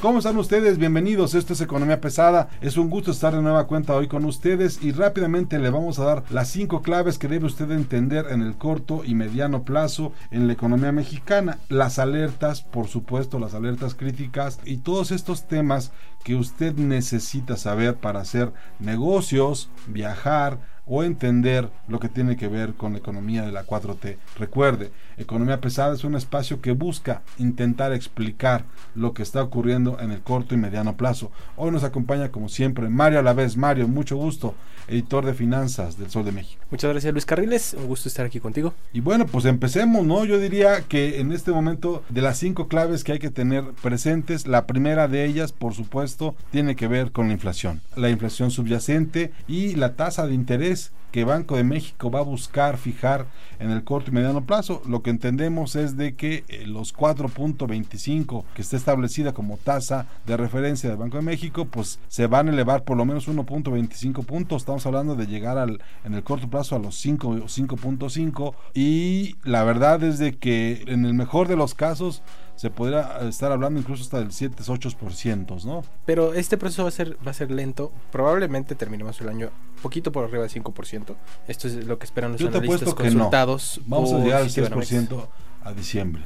¿Cómo 0.00 0.18
están 0.18 0.36
ustedes? 0.36 0.78
Bienvenidos. 0.78 1.34
Esto 1.34 1.54
es 1.54 1.60
Economía 1.60 2.00
Pesada. 2.00 2.48
Es 2.60 2.76
un 2.76 2.88
gusto 2.88 3.10
estar 3.10 3.34
de 3.34 3.42
nueva 3.42 3.66
cuenta 3.66 3.96
hoy 3.96 4.06
con 4.06 4.24
ustedes 4.26 4.78
y 4.80 4.92
rápidamente 4.92 5.58
le 5.58 5.70
vamos 5.70 5.98
a 5.98 6.04
dar 6.04 6.22
las 6.30 6.50
cinco 6.50 6.82
claves 6.82 7.18
que 7.18 7.26
debe 7.26 7.46
usted 7.46 7.68
entender 7.72 8.26
en 8.30 8.42
el 8.42 8.54
corto 8.54 9.02
y 9.04 9.16
mediano 9.16 9.64
plazo 9.64 10.12
en 10.30 10.46
la 10.46 10.52
economía 10.52 10.92
mexicana. 10.92 11.58
Las 11.68 11.98
alertas, 11.98 12.62
por 12.62 12.86
supuesto, 12.86 13.40
las 13.40 13.54
alertas 13.54 13.96
críticas 13.96 14.60
y 14.64 14.76
todos 14.76 15.10
estos 15.10 15.48
temas 15.48 15.90
que 16.22 16.36
usted 16.36 16.76
necesita 16.76 17.56
saber 17.56 17.96
para 17.96 18.20
hacer 18.20 18.52
negocios, 18.78 19.68
viajar, 19.88 20.60
o 20.88 21.02
entender 21.02 21.68
lo 21.86 22.00
que 22.00 22.08
tiene 22.08 22.36
que 22.36 22.48
ver 22.48 22.74
con 22.74 22.92
la 22.92 22.98
economía 22.98 23.42
de 23.42 23.52
la 23.52 23.64
4T. 23.64 24.16
Recuerde, 24.38 24.90
Economía 25.18 25.60
Pesada 25.60 25.94
es 25.94 26.04
un 26.04 26.14
espacio 26.14 26.60
que 26.60 26.70
busca 26.70 27.22
intentar 27.38 27.92
explicar 27.92 28.64
lo 28.94 29.14
que 29.14 29.22
está 29.22 29.42
ocurriendo 29.42 29.98
en 30.00 30.12
el 30.12 30.20
corto 30.20 30.54
y 30.54 30.58
mediano 30.58 30.96
plazo. 30.96 31.32
Hoy 31.56 31.72
nos 31.72 31.82
acompaña 31.82 32.30
como 32.30 32.48
siempre 32.48 32.88
Mario 32.88 33.18
Alavés. 33.18 33.56
Mario, 33.56 33.88
mucho 33.88 34.16
gusto, 34.16 34.54
editor 34.86 35.26
de 35.26 35.34
finanzas 35.34 35.98
del 35.98 36.08
Sol 36.10 36.24
de 36.24 36.32
México. 36.32 36.62
Muchas 36.70 36.90
gracias 36.90 37.12
Luis 37.12 37.26
Carriles, 37.26 37.74
un 37.74 37.88
gusto 37.88 38.08
estar 38.08 38.26
aquí 38.26 38.38
contigo. 38.38 38.74
Y 38.92 39.00
bueno, 39.00 39.26
pues 39.26 39.44
empecemos, 39.44 40.06
¿no? 40.06 40.24
Yo 40.24 40.38
diría 40.38 40.82
que 40.82 41.18
en 41.18 41.32
este 41.32 41.50
momento 41.50 42.04
de 42.08 42.22
las 42.22 42.38
cinco 42.38 42.68
claves 42.68 43.02
que 43.02 43.12
hay 43.12 43.18
que 43.18 43.30
tener 43.30 43.64
presentes, 43.82 44.46
la 44.46 44.66
primera 44.66 45.08
de 45.08 45.24
ellas, 45.24 45.50
por 45.52 45.74
supuesto, 45.74 46.36
tiene 46.52 46.76
que 46.76 46.86
ver 46.86 47.10
con 47.10 47.26
la 47.26 47.34
inflación. 47.34 47.80
La 47.96 48.08
inflación 48.08 48.52
subyacente 48.52 49.32
y 49.48 49.74
la 49.74 49.96
tasa 49.96 50.26
de 50.26 50.34
interés 50.34 50.77
que 51.12 51.24
Banco 51.24 51.56
de 51.56 51.64
México 51.64 52.10
va 52.10 52.20
a 52.20 52.22
buscar 52.22 52.76
fijar 52.76 53.26
en 53.58 53.70
el 53.70 53.82
corto 53.84 54.10
y 54.10 54.14
mediano 54.14 54.44
plazo. 54.44 54.82
Lo 54.86 55.02
que 55.02 55.10
entendemos 55.10 55.74
es 55.74 55.96
de 55.96 56.14
que 56.14 56.44
eh, 56.48 56.66
los 56.66 56.94
4.25 56.94 58.44
que 58.54 58.62
está 58.62 58.76
establecida 58.76 59.32
como 59.32 59.56
tasa 59.56 60.06
de 60.26 60.36
referencia 60.36 60.88
del 60.88 60.98
Banco 60.98 61.16
de 61.16 61.22
México, 61.22 61.64
pues 61.64 61.98
se 62.08 62.26
van 62.26 62.48
a 62.48 62.52
elevar 62.52 62.84
por 62.84 62.96
lo 62.96 63.04
menos 63.04 63.28
1.25 63.28 64.24
puntos. 64.24 64.62
Estamos 64.62 64.84
hablando 64.86 65.14
de 65.14 65.26
llegar 65.26 65.56
al, 65.56 65.80
en 66.04 66.14
el 66.14 66.22
corto 66.22 66.48
plazo 66.48 66.76
a 66.76 66.78
los 66.78 66.96
5 66.96 67.46
5.5 67.46 68.54
y 68.74 69.36
la 69.44 69.64
verdad 69.64 70.02
es 70.02 70.18
de 70.18 70.36
que 70.36 70.84
en 70.86 71.04
el 71.06 71.14
mejor 71.14 71.48
de 71.48 71.56
los 71.56 71.74
casos 71.74 72.22
se 72.58 72.70
podría 72.70 73.20
estar 73.28 73.52
hablando 73.52 73.78
incluso 73.78 74.02
hasta 74.02 74.18
del 74.18 74.30
7-8%, 74.30 75.64
¿no? 75.64 75.84
Pero 76.04 76.34
este 76.34 76.58
proceso 76.58 76.82
va 76.82 76.88
a 76.88 76.92
ser 76.92 77.16
va 77.24 77.30
a 77.30 77.34
ser 77.34 77.52
lento. 77.52 77.92
Probablemente 78.10 78.74
terminemos 78.74 79.20
el 79.20 79.28
año 79.28 79.50
poquito 79.80 80.10
por 80.10 80.24
arriba 80.24 80.42
del 80.42 80.50
5%. 80.50 81.14
Esto 81.46 81.68
es 81.68 81.86
lo 81.86 82.00
que 82.00 82.06
esperan 82.06 82.32
los 82.32 82.40
Yo 82.40 82.50
te 82.50 82.58
analistas 82.58 82.94
consultados. 82.94 83.80
No. 83.86 83.96
Vamos 83.96 84.12
a 84.12 84.18
llegar 84.18 84.42
al 84.42 84.48
6% 84.48 85.28
a 85.62 85.72
diciembre. 85.72 86.24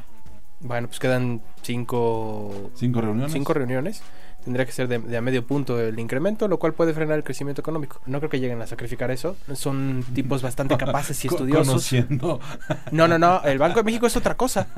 Bueno, 0.60 0.88
pues 0.88 1.00
quedan 1.00 1.42
cinco, 1.60 2.70
cinco 2.76 3.02
reuniones. 3.02 3.32
Cinco 3.32 3.52
reuniones 3.52 4.02
tendría 4.44 4.66
que 4.66 4.72
ser 4.72 4.88
de, 4.88 5.16
a 5.16 5.20
medio 5.20 5.46
punto 5.46 5.80
el 5.80 5.98
incremento, 5.98 6.48
lo 6.48 6.58
cual 6.58 6.74
puede 6.74 6.92
frenar 6.92 7.16
el 7.16 7.24
crecimiento 7.24 7.60
económico. 7.60 8.00
No 8.06 8.18
creo 8.18 8.30
que 8.30 8.40
lleguen 8.40 8.60
a 8.60 8.66
sacrificar 8.66 9.10
eso. 9.10 9.36
Son 9.54 10.04
tipos 10.14 10.42
bastante 10.42 10.76
capaces 10.76 11.24
y 11.24 11.28
estudiosos. 11.32 11.68
Conociendo. 11.68 12.40
No, 12.90 13.08
no, 13.08 13.18
no. 13.18 13.42
El 13.44 13.58
Banco 13.58 13.78
de 13.78 13.84
México 13.84 14.06
es 14.06 14.16
otra 14.16 14.36
cosa. 14.36 14.68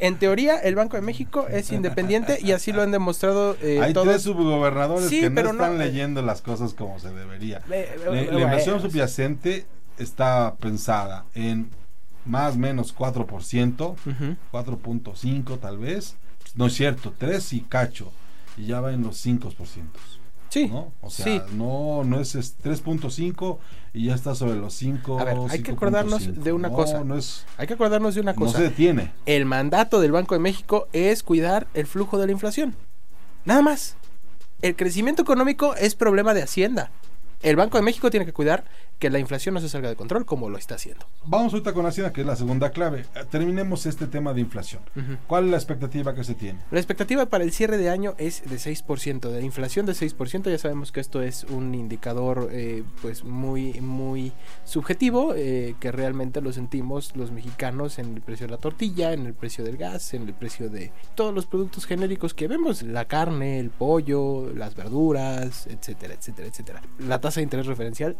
En 0.00 0.16
teoría, 0.18 0.56
el 0.58 0.74
Banco 0.74 0.96
de 0.96 1.02
México 1.02 1.46
es 1.48 1.72
independiente 1.72 2.38
y 2.42 2.52
así 2.52 2.72
lo 2.72 2.82
han 2.82 2.90
demostrado 2.90 3.56
eh, 3.62 3.80
Hay 3.82 3.92
tres 3.92 4.22
subgobernadores 4.22 5.10
que 5.10 5.30
no 5.30 5.50
están 5.50 5.74
eh, 5.74 5.86
leyendo 5.86 6.22
las 6.22 6.42
cosas 6.42 6.74
como 6.74 6.98
se 6.98 7.12
debería. 7.12 7.60
Eh, 7.70 8.28
la, 8.30 8.40
inversión 8.40 8.80
subyacente 8.80 9.66
está 9.98 10.54
pensada 10.60 11.24
en 11.34 11.70
más 12.24 12.54
o 12.54 12.58
menos 12.58 12.94
4%, 12.96 13.96
4.5 14.52 15.58
tal 15.60 15.78
vez. 15.78 16.16
No 16.54 16.66
es 16.66 16.74
cierto, 16.74 17.12
3 17.18 17.52
y 17.52 17.60
cacho 17.60 18.12
y 18.58 18.66
ya 18.66 18.80
va 18.80 18.92
en 18.92 19.02
los 19.02 19.24
5%. 19.24 19.54
Sí. 20.50 20.68
¿no? 20.68 20.92
O 21.02 21.10
sea, 21.10 21.44
no, 21.52 22.04
no 22.04 22.20
es 22.20 22.34
3.5 22.34 23.58
y 23.92 24.06
ya 24.06 24.14
está 24.14 24.34
sobre 24.34 24.56
los 24.56 24.74
5. 24.74 25.20
A 25.20 25.24
ver, 25.24 25.36
hay 25.50 25.62
que 25.62 25.72
acordarnos 25.72 26.42
de 26.42 26.52
una 26.52 26.70
cosa. 26.70 27.04
No 27.04 27.16
es, 27.16 27.44
hay 27.58 27.66
que 27.66 27.74
acordarnos 27.74 28.14
de 28.14 28.22
una 28.22 28.34
cosa. 28.34 28.52
No 28.52 28.58
se 28.58 28.70
detiene. 28.70 29.12
El 29.26 29.44
mandato 29.44 30.00
del 30.00 30.12
Banco 30.12 30.34
de 30.34 30.40
México 30.40 30.88
es 30.92 31.22
cuidar 31.22 31.66
el 31.74 31.86
flujo 31.86 32.18
de 32.18 32.26
la 32.26 32.32
inflación. 32.32 32.74
Nada 33.44 33.62
más. 33.62 33.96
El 34.60 34.74
crecimiento 34.74 35.22
económico 35.22 35.74
es 35.76 35.94
problema 35.94 36.34
de 36.34 36.42
Hacienda. 36.42 36.90
El 37.42 37.54
Banco 37.54 37.78
de 37.78 37.82
México 37.82 38.10
tiene 38.10 38.26
que 38.26 38.32
cuidar 38.32 38.64
que 38.98 39.10
la 39.10 39.18
inflación 39.18 39.54
no 39.54 39.60
se 39.60 39.68
salga 39.68 39.88
de 39.88 39.96
control 39.96 40.26
como 40.26 40.48
lo 40.48 40.58
está 40.58 40.74
haciendo. 40.74 41.06
Vamos 41.24 41.52
ahorita 41.52 41.72
con 41.72 41.86
Hacienda, 41.86 42.12
que 42.12 42.22
es 42.22 42.26
la 42.26 42.36
segunda 42.36 42.70
clave. 42.70 43.06
Eh, 43.14 43.24
terminemos 43.30 43.86
este 43.86 44.06
tema 44.06 44.34
de 44.34 44.40
inflación. 44.40 44.82
¿Cuál 45.26 45.44
es 45.46 45.50
la 45.50 45.56
expectativa 45.56 46.14
que 46.14 46.24
se 46.24 46.34
tiene? 46.34 46.60
La 46.70 46.78
expectativa 46.78 47.26
para 47.26 47.44
el 47.44 47.52
cierre 47.52 47.78
de 47.78 47.90
año 47.90 48.14
es 48.18 48.42
de 48.48 48.56
6%. 48.56 49.30
De 49.30 49.42
inflación 49.42 49.86
de 49.86 49.92
6%, 49.92 50.50
ya 50.50 50.58
sabemos 50.58 50.90
que 50.90 51.00
esto 51.00 51.22
es 51.22 51.44
un 51.44 51.74
indicador 51.74 52.48
eh, 52.50 52.82
pues 53.00 53.24
muy, 53.24 53.80
muy 53.80 54.32
subjetivo, 54.64 55.34
eh, 55.36 55.76
que 55.78 55.92
realmente 55.92 56.40
lo 56.40 56.52
sentimos 56.52 57.14
los 57.14 57.30
mexicanos 57.30 57.98
en 57.98 58.14
el 58.14 58.20
precio 58.20 58.46
de 58.46 58.52
la 58.52 58.58
tortilla, 58.58 59.12
en 59.12 59.26
el 59.26 59.34
precio 59.34 59.64
del 59.64 59.76
gas, 59.76 60.14
en 60.14 60.22
el 60.22 60.34
precio 60.34 60.68
de 60.70 60.90
todos 61.14 61.34
los 61.34 61.46
productos 61.46 61.86
genéricos 61.86 62.34
que 62.34 62.48
vemos, 62.48 62.82
la 62.82 63.04
carne, 63.04 63.60
el 63.60 63.70
pollo, 63.70 64.52
las 64.54 64.74
verduras, 64.74 65.66
etcétera, 65.66 66.14
etcétera, 66.14 66.48
etcétera. 66.48 66.82
La 66.98 67.20
tasa 67.20 67.40
de 67.40 67.44
interés 67.44 67.66
referencial 67.66 68.16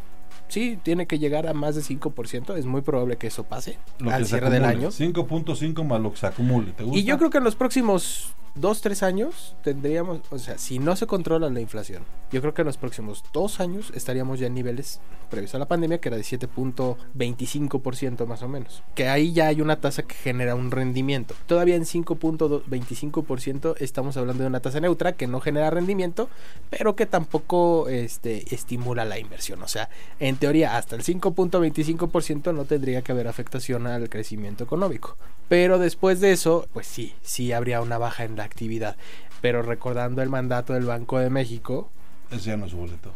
sí, 0.49 0.79
tiene 0.83 1.07
que 1.07 1.19
llegar 1.19 1.47
a 1.47 1.55
más 1.55 1.75
de 1.75 1.83
5%. 1.83 2.57
Es 2.57 2.67
muy 2.67 2.81
probable 2.83 3.17
que 3.17 3.29
eso 3.29 3.45
pase 3.45 3.79
al 4.11 4.27
cierre 4.27 4.51
del 4.51 4.65
año. 4.65 4.91
5.5 4.91 5.85
más 5.85 6.01
lo 6.01 6.13
que 6.13 6.19
se 6.19 6.27
acumule. 6.27 6.73
Y 6.93 7.05
yo 7.05 7.19
creo 7.19 7.31
que 7.31 7.39
en 7.39 7.45
los 7.45 7.57
próximos 7.57 8.35
dos, 8.55 8.81
tres 8.81 9.03
años 9.03 9.57
tendríamos, 9.63 10.21
o 10.31 10.39
sea, 10.39 10.59
si 10.59 10.79
no 10.79 10.97
se 10.97 11.07
controla 11.07 11.51
la 11.51 11.61
inflación, 11.61 12.05
yo 12.31 12.41
creo 12.41 12.53
que 12.53 12.63
en 12.63 12.67
los 12.67 12.77
próximos 12.77 13.25
dos 13.33 13.61
años 13.61 13.91
estaríamos 13.95 14.39
ya 14.39 14.49
en 14.49 14.55
niveles 14.55 15.01
previos 15.31 15.55
a 15.55 15.59
la 15.59 15.67
pandemia, 15.67 15.99
que 15.99 16.09
era 16.09 16.17
de 16.17 16.23
7.25% 16.23 18.27
más 18.27 18.43
o 18.43 18.49
menos. 18.49 18.83
Que 18.95 19.09
ahí 19.09 19.33
ya 19.33 19.47
hay 19.47 19.61
una 19.61 19.81
tasa 19.81 20.03
que 20.03 20.15
genera 20.15 20.55
un 20.55 20.71
rendimiento. 20.71 21.35
Todavía 21.47 21.77
en 21.77 21.85
5.25% 21.85 23.77
estamos 23.79 24.17
hablando 24.17 24.43
de 24.43 24.49
una 24.49 24.61
tasa 24.61 24.81
neutra 24.81 25.13
que 25.13 25.27
no 25.27 25.41
genera 25.41 25.71
rendimiento, 25.71 26.29
pero 26.71 26.97
que 26.97 27.07
tampoco 27.07 27.89
este, 27.89 28.55
estimula 28.55 29.05
la 29.05 29.19
inversión. 29.19 29.63
O 29.63 29.69
sea, 29.69 29.89
en 30.19 30.37
teoría, 30.37 30.77
hasta 30.77 30.97
el 30.97 31.05
5.25% 31.05 32.55
no 32.55 32.65
tendría 32.65 33.03
que 33.03 33.13
haber 33.13 33.29
afectación 33.29 33.87
al 33.87 34.09
crecimiento 34.09 34.65
económico. 34.65 35.17
Pero 35.49 35.79
después 35.79 36.21
de 36.21 36.33
eso, 36.33 36.69
pues 36.75 36.87
sí, 36.87 37.15
sí 37.23 37.53
habría 37.53 37.81
una 37.81 37.97
baja 37.97 38.25
en 38.25 38.37
la 38.39 38.45
actividad. 38.45 38.97
Pero 39.43 39.63
recordando 39.63 40.23
el 40.23 40.31
mandato 40.31 40.73
del 40.73 40.87
Banco 40.87 41.19
de 41.19 41.29
México. 41.31 41.91
Ese 42.31 42.51
ya 42.51 42.57
no 42.57 42.65
es 42.65 42.73
su 42.73 42.79
boleto. 42.79 43.13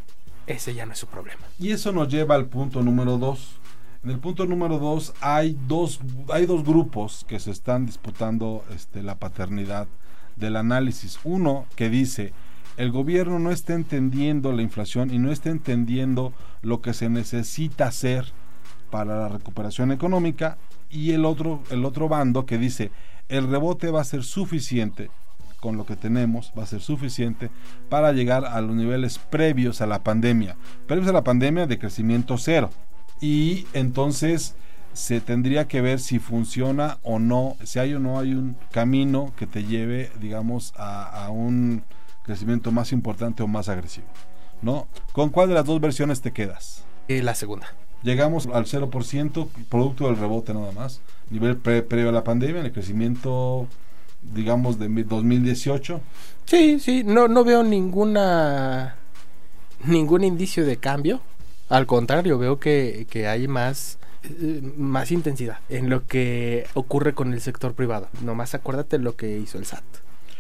Ese 0.47 0.75
ya 0.75 0.87
no 0.87 0.93
es 0.93 0.99
su 0.99 1.07
problema. 1.07 1.43
Y 1.59 1.71
eso 1.71 1.93
nos 1.93 2.09
lleva 2.09 2.35
al 2.35 2.47
punto 2.47 2.83
número 2.83 3.17
dos. 3.17 3.57
En 4.05 4.11
el 4.11 4.19
punto 4.19 4.47
número 4.47 4.79
dos 4.79 5.15
hay 5.21 5.57
dos, 5.69 6.01
hay 6.31 6.47
dos 6.47 6.65
grupos 6.65 7.25
que 7.29 7.39
se 7.39 7.53
están 7.53 7.87
disputando 7.87 8.65
este, 8.75 9.03
la 9.03 9.15
paternidad 9.15 9.87
del 10.37 10.57
análisis. 10.57 11.21
Uno 11.25 11.67
que 11.77 11.89
dice, 11.89 12.33
el 12.77 12.91
gobierno 12.91 13.39
no 13.39 13.51
está 13.51 13.75
entendiendo 13.75 14.53
la 14.53 14.63
inflación 14.63 15.13
y 15.13 15.19
no 15.19 15.31
está 15.31 15.51
entendiendo 15.51 16.33
lo 16.63 16.81
que 16.81 16.95
se 16.95 17.09
necesita 17.09 17.87
hacer 17.87 18.33
para 18.91 19.17
la 19.17 19.29
recuperación 19.29 19.93
económica 19.93 20.59
y 20.91 21.13
el 21.13 21.25
otro 21.25 21.63
el 21.71 21.85
otro 21.85 22.09
bando 22.09 22.45
que 22.45 22.59
dice 22.59 22.91
el 23.33 23.49
rebote 23.49 23.91
va 23.91 24.03
a 24.03 24.05
ser 24.05 24.25
suficiente 24.25 25.11
con 25.59 25.77
lo 25.77 25.87
que 25.87 25.97
tenemos, 25.97 26.53
va 26.59 26.65
a 26.65 26.67
ser 26.67 26.81
suficiente 26.81 27.51
para 27.89 28.13
llegar 28.13 28.45
a 28.45 28.61
los 28.61 28.77
niveles 28.77 29.19
previos 29.19 29.81
a 29.81 29.87
la 29.87 30.03
pandemia, 30.03 30.57
previos 30.87 31.09
a 31.09 31.13
la 31.13 31.25
pandemia 31.25 31.67
de 31.67 31.79
crecimiento 31.79 32.37
cero. 32.37 32.71
Y 33.21 33.67
entonces 33.73 34.55
se 34.93 35.21
tendría 35.21 35.69
que 35.69 35.81
ver 35.81 36.01
si 36.01 36.19
funciona 36.19 36.99
o 37.03 37.19
no, 37.19 37.57
si 37.63 37.79
hay 37.79 37.95
o 37.95 38.01
no 38.01 38.19
hay 38.19 38.35
un 38.35 38.57
camino 38.71 39.33
que 39.37 39.47
te 39.47 39.65
lleve, 39.65 40.11
digamos, 40.21 40.75
a, 40.77 41.31
un 41.31 41.85
crecimiento 42.25 42.71
más 42.71 42.93
importante 42.93 43.43
o 43.43 43.47
más 43.47 43.69
agresivo. 43.69 44.09
¿no? 44.61 44.89
¿Con 45.13 45.31
cuál 45.31 45.49
de 45.49 45.55
las 45.55 45.65
dos 45.65 45.81
versiones 45.81 46.21
te 46.21 46.33
quedas? 46.33 46.85
Eh, 47.09 47.23
la 47.23 47.35
segunda. 47.35 47.69
Llegamos 48.03 48.47
al 48.53 48.65
0%, 48.67 49.49
producto 49.69 50.07
del 50.07 50.17
rebote 50.17 50.53
nada 50.55 50.73
más. 50.73 51.01
Nivel 51.31 51.57
pre- 51.57 51.83
previo 51.83 52.09
a 52.09 52.13
la 52.13 52.25
pandemia, 52.25 52.61
en 52.61 52.67
el 52.67 52.73
crecimiento, 52.73 53.67
digamos, 54.35 54.79
de 54.79 54.89
mi- 54.89 55.03
2018. 55.05 56.01
Sí, 56.47 56.81
sí, 56.81 57.03
no, 57.05 57.29
no 57.29 57.45
veo 57.45 57.63
ninguna 57.63 58.97
ningún 59.85 60.25
indicio 60.25 60.65
de 60.67 60.77
cambio. 60.77 61.21
Al 61.69 61.87
contrario, 61.87 62.39
veo 62.39 62.59
que, 62.61 63.07
que 63.09 63.27
hay 63.29 63.49
más, 63.49 63.99
eh, 64.25 64.61
más 64.77 65.11
intensidad 65.11 65.59
en 65.69 65.89
lo 65.89 66.07
que 66.07 66.67
ocurre 66.75 67.15
con 67.15 67.33
el 67.33 67.41
sector 67.41 67.73
privado. 67.75 68.09
Nomás 68.23 68.55
acuérdate 68.55 68.99
lo 68.99 69.17
que 69.17 69.39
hizo 69.39 69.59
el 69.59 69.65
SAT 69.65 69.83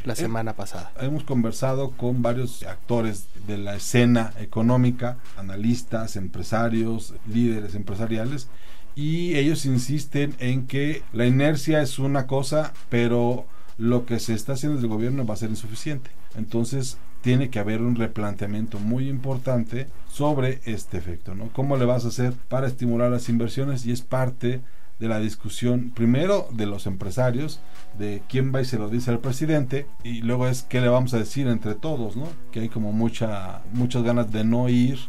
la 0.04 0.12
Eh, 0.14 0.16
semana 0.16 0.54
pasada. 0.54 0.92
Hemos 1.00 1.24
conversado 1.24 1.90
con 1.92 2.22
varios 2.22 2.62
actores 2.64 3.26
de 3.46 3.58
la 3.58 3.76
escena 3.76 4.32
económica, 4.40 5.16
analistas, 5.36 6.16
empresarios, 6.16 7.14
líderes 7.26 7.74
empresariales, 7.74 8.48
y 8.94 9.34
ellos 9.36 9.64
insisten 9.64 10.34
en 10.38 10.66
que 10.66 11.02
la 11.12 11.26
inercia 11.26 11.80
es 11.82 11.98
una 11.98 12.26
cosa, 12.26 12.72
pero 12.90 13.46
lo 13.78 14.04
que 14.04 14.20
se 14.20 14.34
está 14.34 14.52
haciendo 14.52 14.76
desde 14.76 14.86
el 14.86 14.92
gobierno 14.92 15.24
va 15.26 15.34
a 15.34 15.38
ser 15.38 15.50
insuficiente. 15.50 16.10
Entonces 16.36 16.98
tiene 17.22 17.50
que 17.50 17.58
haber 17.58 17.80
un 17.82 17.94
replanteamiento 17.94 18.78
muy 18.80 19.08
importante 19.08 19.86
sobre 20.10 20.60
este 20.64 20.98
efecto, 20.98 21.34
¿no? 21.34 21.48
¿Cómo 21.52 21.76
le 21.76 21.84
vas 21.84 22.04
a 22.04 22.08
hacer 22.08 22.34
para 22.48 22.66
estimular 22.66 23.10
las 23.10 23.28
inversiones? 23.28 23.86
Y 23.86 23.92
es 23.92 24.02
parte 24.02 24.60
de 25.02 25.08
la 25.08 25.18
discusión, 25.18 25.90
primero 25.90 26.48
de 26.52 26.64
los 26.64 26.86
empresarios, 26.86 27.60
de 27.98 28.22
quién 28.28 28.54
va 28.54 28.60
y 28.60 28.64
se 28.64 28.78
lo 28.78 28.88
dice 28.88 29.10
al 29.10 29.18
presidente, 29.18 29.86
y 30.04 30.22
luego 30.22 30.46
es 30.46 30.62
qué 30.62 30.80
le 30.80 30.88
vamos 30.88 31.12
a 31.12 31.18
decir 31.18 31.48
entre 31.48 31.74
todos, 31.74 32.16
¿no? 32.16 32.28
Que 32.52 32.60
hay 32.60 32.68
como 32.68 32.92
mucha, 32.92 33.62
muchas 33.72 34.04
ganas 34.04 34.30
de 34.30 34.44
no 34.44 34.68
ir. 34.68 35.00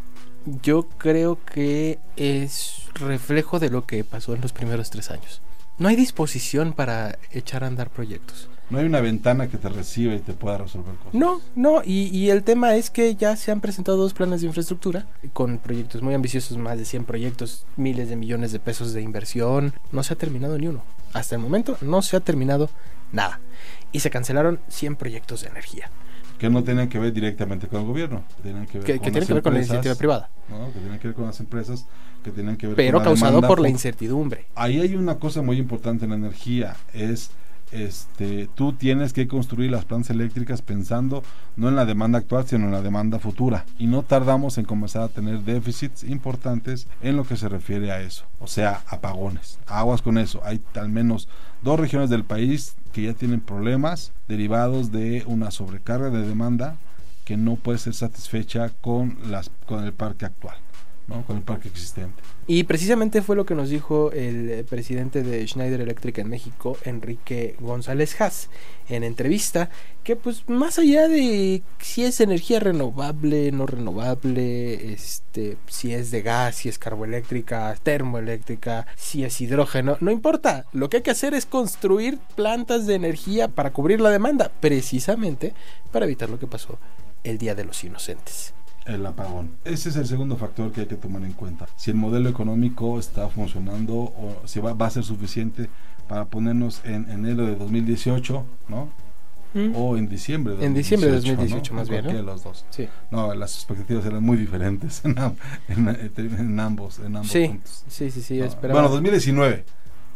Yo 0.64 0.90
creo 0.98 1.38
que 1.46 2.00
es 2.18 2.88
reflejo 2.96 3.60
de 3.60 3.70
lo 3.70 3.86
que 3.86 4.04
pasó 4.04 4.34
en 4.34 4.42
los 4.42 4.52
primeros 4.52 4.90
tres 4.90 5.12
años. 5.12 5.44
No 5.78 5.88
hay 5.88 5.96
disposición 5.96 6.74
para 6.74 7.20
echar 7.32 7.64
a 7.64 7.68
andar 7.68 7.92
proyectos. 7.92 8.50
No 8.70 8.80
hay 8.80 8.86
una 8.86 9.02
ventana 9.02 9.48
que 9.48 9.58
te 9.58 9.70
reciba 9.70 10.14
y 10.16 10.20
te 10.20 10.34
pueda 10.34 10.58
resolver 10.58 10.96
cosas. 10.96 11.14
No, 11.14 11.42
no, 11.56 11.82
y, 11.84 12.08
y 12.16 12.30
el 12.30 12.44
tema 12.44 12.76
es 12.76 12.90
que 12.90 13.16
ya 13.16 13.36
se 13.36 13.52
han 13.52 13.62
presentado 13.62 13.98
dos 13.98 14.14
planes 14.14 14.42
de 14.42 14.48
infraestructura 14.48 15.06
con 15.34 15.58
proyectos 15.58 16.02
muy 16.02 16.14
ambiciosos, 16.14 16.58
más 16.58 16.78
de 16.78 16.86
100 16.86 17.06
proyectos, 17.06 17.66
miles 17.76 18.10
de 18.10 18.16
millones 18.16 18.52
de 18.52 18.60
pesos 18.60 18.94
de 18.94 19.02
inversión. 19.02 19.74
No 19.92 20.02
se 20.04 20.14
ha 20.14 20.18
terminado 20.18 20.58
ni 20.58 20.68
uno. 20.68 20.84
Hasta 21.14 21.36
el 21.36 21.42
momento 21.42 21.78
no 21.82 22.02
se 22.02 22.16
ha 22.18 22.20
terminado 22.20 22.70
nada. 23.12 23.40
Y 23.92 24.00
se 24.00 24.10
cancelaron 24.10 24.60
100 24.70 24.96
proyectos 24.96 25.42
de 25.42 25.50
energía, 25.50 25.92
Que 26.40 26.50
no 26.50 26.64
tienen 26.64 26.90
que 26.90 26.98
ver 27.00 27.14
directamente 27.14 27.68
con 27.68 27.82
el 27.82 27.86
gobierno. 27.86 28.24
Que 28.42 28.52
ver 28.52 28.68
que, 28.68 29.00
que 29.00 29.12
tienen 29.12 29.28
que 29.28 29.34
ver 29.36 29.44
con 29.44 29.54
la 29.54 29.60
iniciativa 29.60 29.96
privada, 29.96 30.30
¿no? 30.50 30.74
Que 30.74 30.80
tienen 30.80 31.00
que 31.00 31.10
ver 31.10 31.16
con 31.16 31.26
las 31.26 31.40
empresas, 31.40 31.86
que 32.24 32.32
tienen 32.32 32.58
que 32.58 32.68
ver 32.68 32.76
pero 32.76 32.98
con 32.98 33.04
la 33.04 33.10
causado 33.10 33.42
por 33.42 33.60
la 33.60 33.70
incertidumbre. 33.70 34.48
ahí 34.56 34.80
hay 34.80 34.96
una 34.96 35.20
cosa 35.20 35.42
muy 35.44 35.58
importante 35.58 36.06
en 36.06 36.12
la 36.12 36.18
energía, 36.18 36.76
es 36.94 37.30
este 37.74 38.48
tú 38.56 38.74
tienes 38.74 39.14
que 39.14 39.28
construir 39.28 39.72
las 39.72 39.86
plantas 39.86 40.12
eléctricas 40.12 40.62
pensando 40.62 41.24
no 41.56 41.70
en 41.70 41.76
la 41.76 41.86
demanda 41.86 42.20
actual, 42.20 42.46
sino 42.48 42.66
en 42.66 42.72
la 42.72 42.82
demanda 42.82 43.20
futura. 43.20 43.66
Y 43.78 43.88
no 43.88 44.04
tardamos 44.04 44.58
en 44.58 44.66
comenzar 44.66 45.04
a 45.04 45.10
tener 45.10 45.40
déficits 45.42 46.04
importantes 46.04 46.88
en 47.02 47.18
lo 47.18 47.26
que 47.26 47.38
se 47.38 47.50
refiere 47.50 47.92
a 47.92 48.02
eso. 48.02 48.26
O 48.40 48.48
sea, 48.48 48.82
apagones. 48.88 49.60
Aguas 49.68 50.02
con 50.02 50.18
eso. 50.18 50.42
Hay 50.44 50.62
al 50.76 50.90
menos 50.90 51.28
dos 51.62 51.80
regiones 51.80 52.10
del 52.10 52.24
país 52.24 52.76
que 52.92 53.04
ya 53.04 53.14
tienen 53.14 53.42
problemas 53.42 54.14
derivados 54.28 54.92
de 54.92 55.24
una 55.26 55.52
sobrecarga 55.52 56.10
de 56.10 56.28
demanda 56.28 56.78
que 57.26 57.38
no 57.38 57.56
puede 57.56 57.78
ser 57.78 57.94
satisfecha 57.94 58.70
con 58.82 59.18
las 59.30 59.50
con 59.66 59.84
el 59.84 59.94
parque 59.94 60.26
actual, 60.26 60.58
con 61.28 61.38
el 61.38 61.44
parque 61.44 61.68
existente. 61.68 62.22
Y 62.48 62.64
precisamente 62.64 63.22
fue 63.22 63.36
lo 63.36 63.46
que 63.46 63.56
nos 63.56 63.70
dijo 63.70 64.12
el 64.12 64.50
eh, 64.50 64.64
presidente 64.64 65.24
de 65.24 65.46
Schneider 65.48 65.82
Electric 65.82 66.18
en 66.18 66.30
México, 66.30 66.78
Enrique 66.84 67.56
González 67.60 68.20
Haas, 68.20 68.50
en 68.90 69.04
entrevista, 69.04 69.70
que 70.04 70.16
pues 70.16 70.48
más 70.50 70.80
allá 70.80 71.08
de 71.08 71.62
si 71.80 72.04
es 72.04 72.20
energía 72.20 72.60
renovable, 72.60 73.52
no 73.52 73.66
renovable, 73.66 74.94
este, 74.94 75.58
si 75.68 75.94
es 75.94 76.12
de 76.12 76.22
gas, 76.22 76.56
si 76.56 76.70
es 76.70 76.80
carboeléctrica, 76.80 77.76
termoeléctrica, 77.82 78.88
si 78.98 79.24
es 79.24 79.40
hidrógeno, 79.40 79.98
no 80.02 80.12
importa, 80.12 80.66
lo 80.74 80.90
que 80.90 80.98
hay 80.98 81.04
que 81.04 81.12
hacer 81.12 81.34
es 81.34 81.46
construir 81.46 82.18
plantas 82.36 82.86
de 82.88 82.96
energía 82.96 83.48
para 83.48 83.72
cubrir 83.72 84.02
la 84.02 84.10
demanda, 84.10 84.52
precisamente 84.60 85.54
para 85.92 86.06
evitar 86.06 86.30
lo 86.30 86.40
que 86.40 86.48
pasó 86.48 86.78
el 87.24 87.38
Día 87.38 87.56
de 87.56 87.64
los 87.64 87.84
Inocentes. 87.84 88.54
El 88.86 89.06
apagón. 89.06 89.52
Ese 89.64 89.90
es 89.90 89.96
el 89.96 90.06
segundo 90.08 90.36
factor 90.36 90.72
que 90.72 90.82
hay 90.82 90.88
que 90.88 90.96
tomar 90.96 91.24
en 91.24 91.34
cuenta. 91.34 91.68
Si 91.78 91.90
el 91.92 91.96
modelo 91.98 92.30
económico 92.30 93.00
está 93.00 93.30
funcionando 93.30 93.94
o 93.96 94.42
si 94.46 94.60
va, 94.60 94.74
va 94.74 94.88
a 94.88 94.90
ser 94.90 95.04
suficiente 95.04 95.70
para 96.08 96.26
ponernos 96.26 96.82
en 96.84 97.10
enero 97.10 97.46
de 97.46 97.56
2018, 97.56 98.44
¿no? 98.68 98.90
O 99.76 99.96
en 99.98 100.10
diciembre 100.10 100.56
de 100.56 100.66
En 100.66 100.74
diciembre 100.74 101.12
de 101.12 101.18
2018, 101.18 101.74
2018 101.74 101.74
¿no? 101.74 101.80
más 101.80 101.90
bien, 101.90 102.06
¿no? 102.18 102.24
los 102.24 102.44
dos. 102.44 102.66
Sí. 102.72 102.90
No, 103.12 103.34
las 103.36 103.54
expectativas 103.56 104.04
eran 104.06 104.24
muy 104.24 104.36
diferentes 104.36 105.06
en, 105.06 105.16
en- 105.70 106.12
en 106.18 106.60
ambos, 106.60 106.98
en 107.00 107.16
ambos 107.16 107.32
Sí, 107.32 107.48
puntos. 107.48 107.84
sí, 107.88 108.10
sí, 108.10 108.22
sí, 108.22 108.40
No, 108.40 108.46
esperaba- 108.46 108.82
Bueno, 108.82 108.94
2019, 108.96 109.64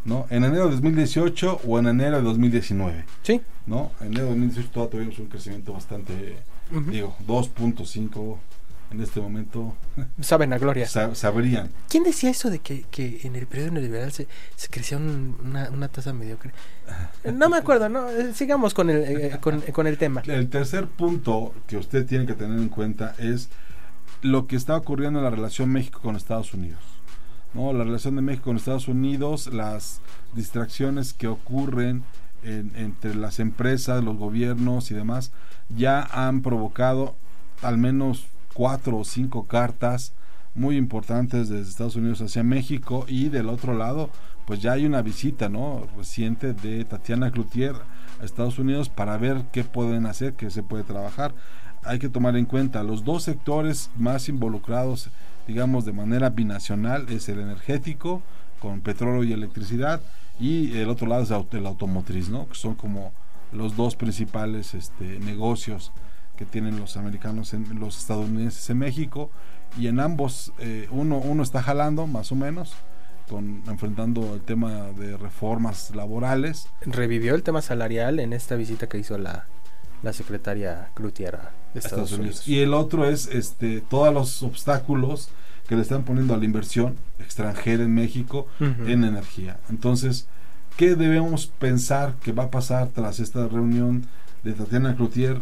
¿no? 0.05 0.25
En 0.31 0.43
enero 0.43 0.65
de 0.65 0.71
2018 0.71 1.61
o 1.67 1.77
en 1.79 1.85
enero 1.87 2.17
de 2.17 2.23
2019, 2.23 3.05
Sí. 3.21 3.39
¿no? 3.67 3.91
En 4.01 4.07
enero 4.07 4.23
de 4.23 4.29
2018 4.31 4.69
todavía 4.71 4.91
tuvimos 4.91 5.19
un 5.19 5.27
crecimiento 5.27 5.71
bastante, 5.71 6.37
Ujú. 6.71 6.89
digo, 6.89 7.15
2.5 7.27 8.39
en 8.91 9.01
este 9.01 9.19
momento 9.19 9.75
Saben 10.21 10.53
a 10.53 10.57
gloria. 10.57 10.87
sa- 10.87 11.13
sabrían. 11.15 11.69
¿Quién 11.89 12.03
decía 12.03 12.29
eso 12.29 12.49
de 12.49 12.59
que, 12.59 12.83
que 12.89 13.19
en 13.23 13.35
el 13.35 13.45
periodo 13.47 13.71
neoliberal 13.71 14.11
se, 14.11 14.27
se 14.55 14.67
crecía 14.69 14.97
un- 14.97 15.37
una, 15.43 15.69
una 15.69 15.87
tasa 15.89 16.13
mediocre? 16.13 16.51
No 17.33 17.49
me 17.49 17.57
acuerdo, 17.57 17.89
no, 17.89 18.09
eh, 18.09 18.33
sigamos 18.33 18.73
con 18.73 18.89
el, 18.89 19.03
eh, 19.03 19.37
con, 19.41 19.59
con 19.61 19.87
el 19.87 19.97
tema. 19.97 20.21
El 20.25 20.49
tercer 20.49 20.87
punto 20.87 21.53
que 21.67 21.77
usted 21.77 22.05
tiene 22.05 22.25
que 22.25 22.33
tener 22.33 22.57
en 22.57 22.69
cuenta 22.69 23.13
es 23.17 23.49
lo 24.21 24.47
que 24.47 24.55
está 24.55 24.75
ocurriendo 24.77 25.19
en 25.19 25.25
la 25.25 25.31
relación 25.31 25.69
México 25.69 25.99
con 26.01 26.15
Estados 26.15 26.53
Unidos. 26.53 26.79
¿no? 27.53 27.73
La 27.73 27.83
relación 27.83 28.15
de 28.15 28.21
México 28.21 28.45
con 28.45 28.55
Estados 28.57 28.87
Unidos, 28.87 29.47
las 29.53 29.99
distracciones 30.33 31.13
que 31.13 31.27
ocurren 31.27 32.03
en- 32.43 32.71
entre 32.75 33.15
las 33.15 33.39
empresas, 33.39 34.03
los 34.03 34.15
gobiernos 34.17 34.91
y 34.91 34.93
demás, 34.93 35.31
ya 35.69 36.03
han 36.03 36.41
provocado 36.41 37.15
al 37.61 37.77
menos 37.77 38.27
cuatro 38.57 38.97
o 38.97 39.03
cinco 39.05 39.43
cartas 39.45 40.13
muy 40.55 40.77
importantes 40.77 41.47
desde 41.49 41.69
Estados 41.69 41.95
Unidos 41.95 42.21
hacia 42.21 42.41
México 42.41 43.05
y 43.07 43.29
del 43.29 43.49
otro 43.49 43.75
lado 43.75 44.09
pues 44.47 44.59
ya 44.61 44.71
hay 44.71 44.85
una 44.87 45.03
visita 45.03 45.47
no 45.47 45.85
reciente 45.95 46.53
de 46.53 46.83
Tatiana 46.83 47.29
Cloutier 47.29 47.75
a 48.19 48.25
Estados 48.25 48.57
Unidos 48.57 48.89
para 48.89 49.15
ver 49.17 49.43
qué 49.51 49.63
pueden 49.63 50.07
hacer, 50.07 50.33
qué 50.33 50.49
se 50.49 50.63
puede 50.63 50.83
trabajar. 50.83 51.35
Hay 51.83 51.99
que 51.99 52.09
tomar 52.09 52.35
en 52.35 52.45
cuenta 52.45 52.81
los 52.81 53.03
dos 53.03 53.23
sectores 53.23 53.91
más 53.97 54.27
involucrados, 54.29 55.09
digamos, 55.47 55.85
de 55.85 55.91
manera 55.93 56.29
binacional 56.31 57.05
es 57.09 57.29
el 57.29 57.39
energético 57.39 58.23
con 58.59 58.81
petróleo 58.81 59.23
y 59.23 59.33
electricidad 59.33 60.01
y 60.39 60.77
el 60.77 60.89
otro 60.89 61.07
lado 61.07 61.21
es 61.23 61.29
el 61.29 61.35
auto- 61.35 61.57
el 61.57 61.67
automotriz, 61.67 62.29
¿no? 62.29 62.47
Que 62.47 62.55
son 62.55 62.73
como 62.73 63.11
los 63.51 63.75
dos 63.75 63.95
principales 63.95 64.73
este, 64.73 65.19
negocios 65.19 65.91
que 66.37 66.45
tienen 66.45 66.79
los 66.79 66.97
americanos, 66.97 67.53
en, 67.53 67.79
los 67.79 67.97
estadounidenses 67.97 68.69
en 68.69 68.77
México 68.77 69.29
y 69.77 69.87
en 69.87 69.99
ambos 69.99 70.53
eh, 70.59 70.87
uno, 70.91 71.17
uno 71.17 71.43
está 71.43 71.61
jalando 71.61 72.07
más 72.07 72.31
o 72.31 72.35
menos, 72.35 72.73
con, 73.29 73.63
enfrentando 73.67 74.35
el 74.35 74.41
tema 74.41 74.91
de 74.97 75.17
reformas 75.17 75.93
laborales 75.93 76.67
Revivió 76.81 77.35
el 77.35 77.43
tema 77.43 77.61
salarial 77.61 78.21
en 78.21 78.31
esta 78.31 78.55
visita 78.55 78.87
que 78.87 78.97
hizo 78.97 79.17
la, 79.17 79.47
la 80.01 80.13
secretaria 80.13 80.91
Cloutier 80.93 81.35
a 81.35 81.51
a 81.75 81.77
Estados, 81.77 82.11
Unidos. 82.13 82.47
Y 82.47 82.59
el 82.59 82.73
otro 82.73 83.05
es 83.05 83.27
este, 83.27 83.81
todos 83.81 84.13
los 84.13 84.43
obstáculos 84.43 85.29
que 85.67 85.75
le 85.75 85.81
están 85.81 86.03
poniendo 86.03 86.33
a 86.33 86.37
la 86.37 86.45
inversión 86.45 86.95
extranjera 87.19 87.83
en 87.83 87.93
México 87.93 88.47
Ujú. 88.59 88.87
en 88.87 89.03
energía. 89.03 89.59
Entonces, 89.69 90.27
¿qué 90.77 90.95
debemos 90.95 91.47
pensar 91.47 92.15
que 92.23 92.31
va 92.31 92.43
a 92.43 92.51
pasar 92.51 92.87
tras 92.87 93.19
esta 93.19 93.47
reunión 93.47 94.05
de 94.43 94.53
Tatiana 94.53 94.95
Cloutier 94.95 95.41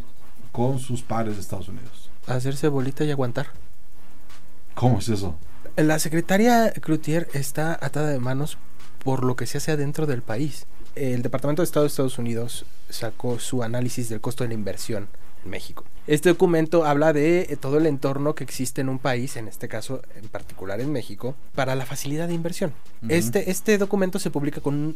con 0.56 0.80
sus 0.80 1.02
pares 1.02 1.36
de 1.36 1.42
Estados 1.42 1.68
Unidos? 1.68 2.10
Hacerse 2.28 2.70
bolita 2.70 3.04
y 3.04 3.12
aguantar. 3.12 3.48
¿Cómo 4.74 5.00
es 5.00 5.10
eso? 5.10 5.36
La 5.76 6.00
secretaria 6.00 6.72
Cloutier 6.72 7.28
está 7.34 7.74
atada 7.74 8.08
de 8.08 8.20
manos 8.20 8.58
por 9.04 9.26
lo 9.26 9.36
que 9.36 9.48
se 9.48 9.58
hace 9.58 9.74
adentro 9.74 10.06
del 10.06 10.22
país. 10.22 10.66
El 10.96 11.24
Departamento 11.24 11.62
de 11.62 11.66
Estado 11.66 11.84
de 11.84 11.90
Estados 11.90 12.18
Unidos 12.20 12.66
sacó 12.90 13.38
su 13.40 13.64
análisis 13.64 14.08
del 14.08 14.22
costo 14.22 14.46
de 14.46 14.48
la 14.48 14.54
inversión 14.54 15.10
en 15.44 15.52
México. 15.52 15.84
Este 16.08 16.30
documento 16.30 16.86
habla 16.86 17.12
de 17.12 17.42
eh, 17.50 17.58
todo 17.58 17.78
el 17.78 17.86
entorno 17.86 18.34
que 18.34 18.46
existe 18.46 18.80
en 18.80 18.88
un 18.88 19.00
país, 19.00 19.36
en 19.36 19.50
este 19.50 19.68
caso 19.68 20.02
en 20.16 20.30
particular 20.30 20.80
en 20.80 20.90
México, 20.90 21.36
para 21.54 21.76
la 21.76 21.86
facilidad 21.86 22.30
de 22.30 22.34
inversión. 22.34 22.72
Este, 23.10 23.52
este 23.52 23.78
documento 23.78 24.20
se 24.20 24.32
publica 24.32 24.62
con 24.62 24.76
un 24.76 24.96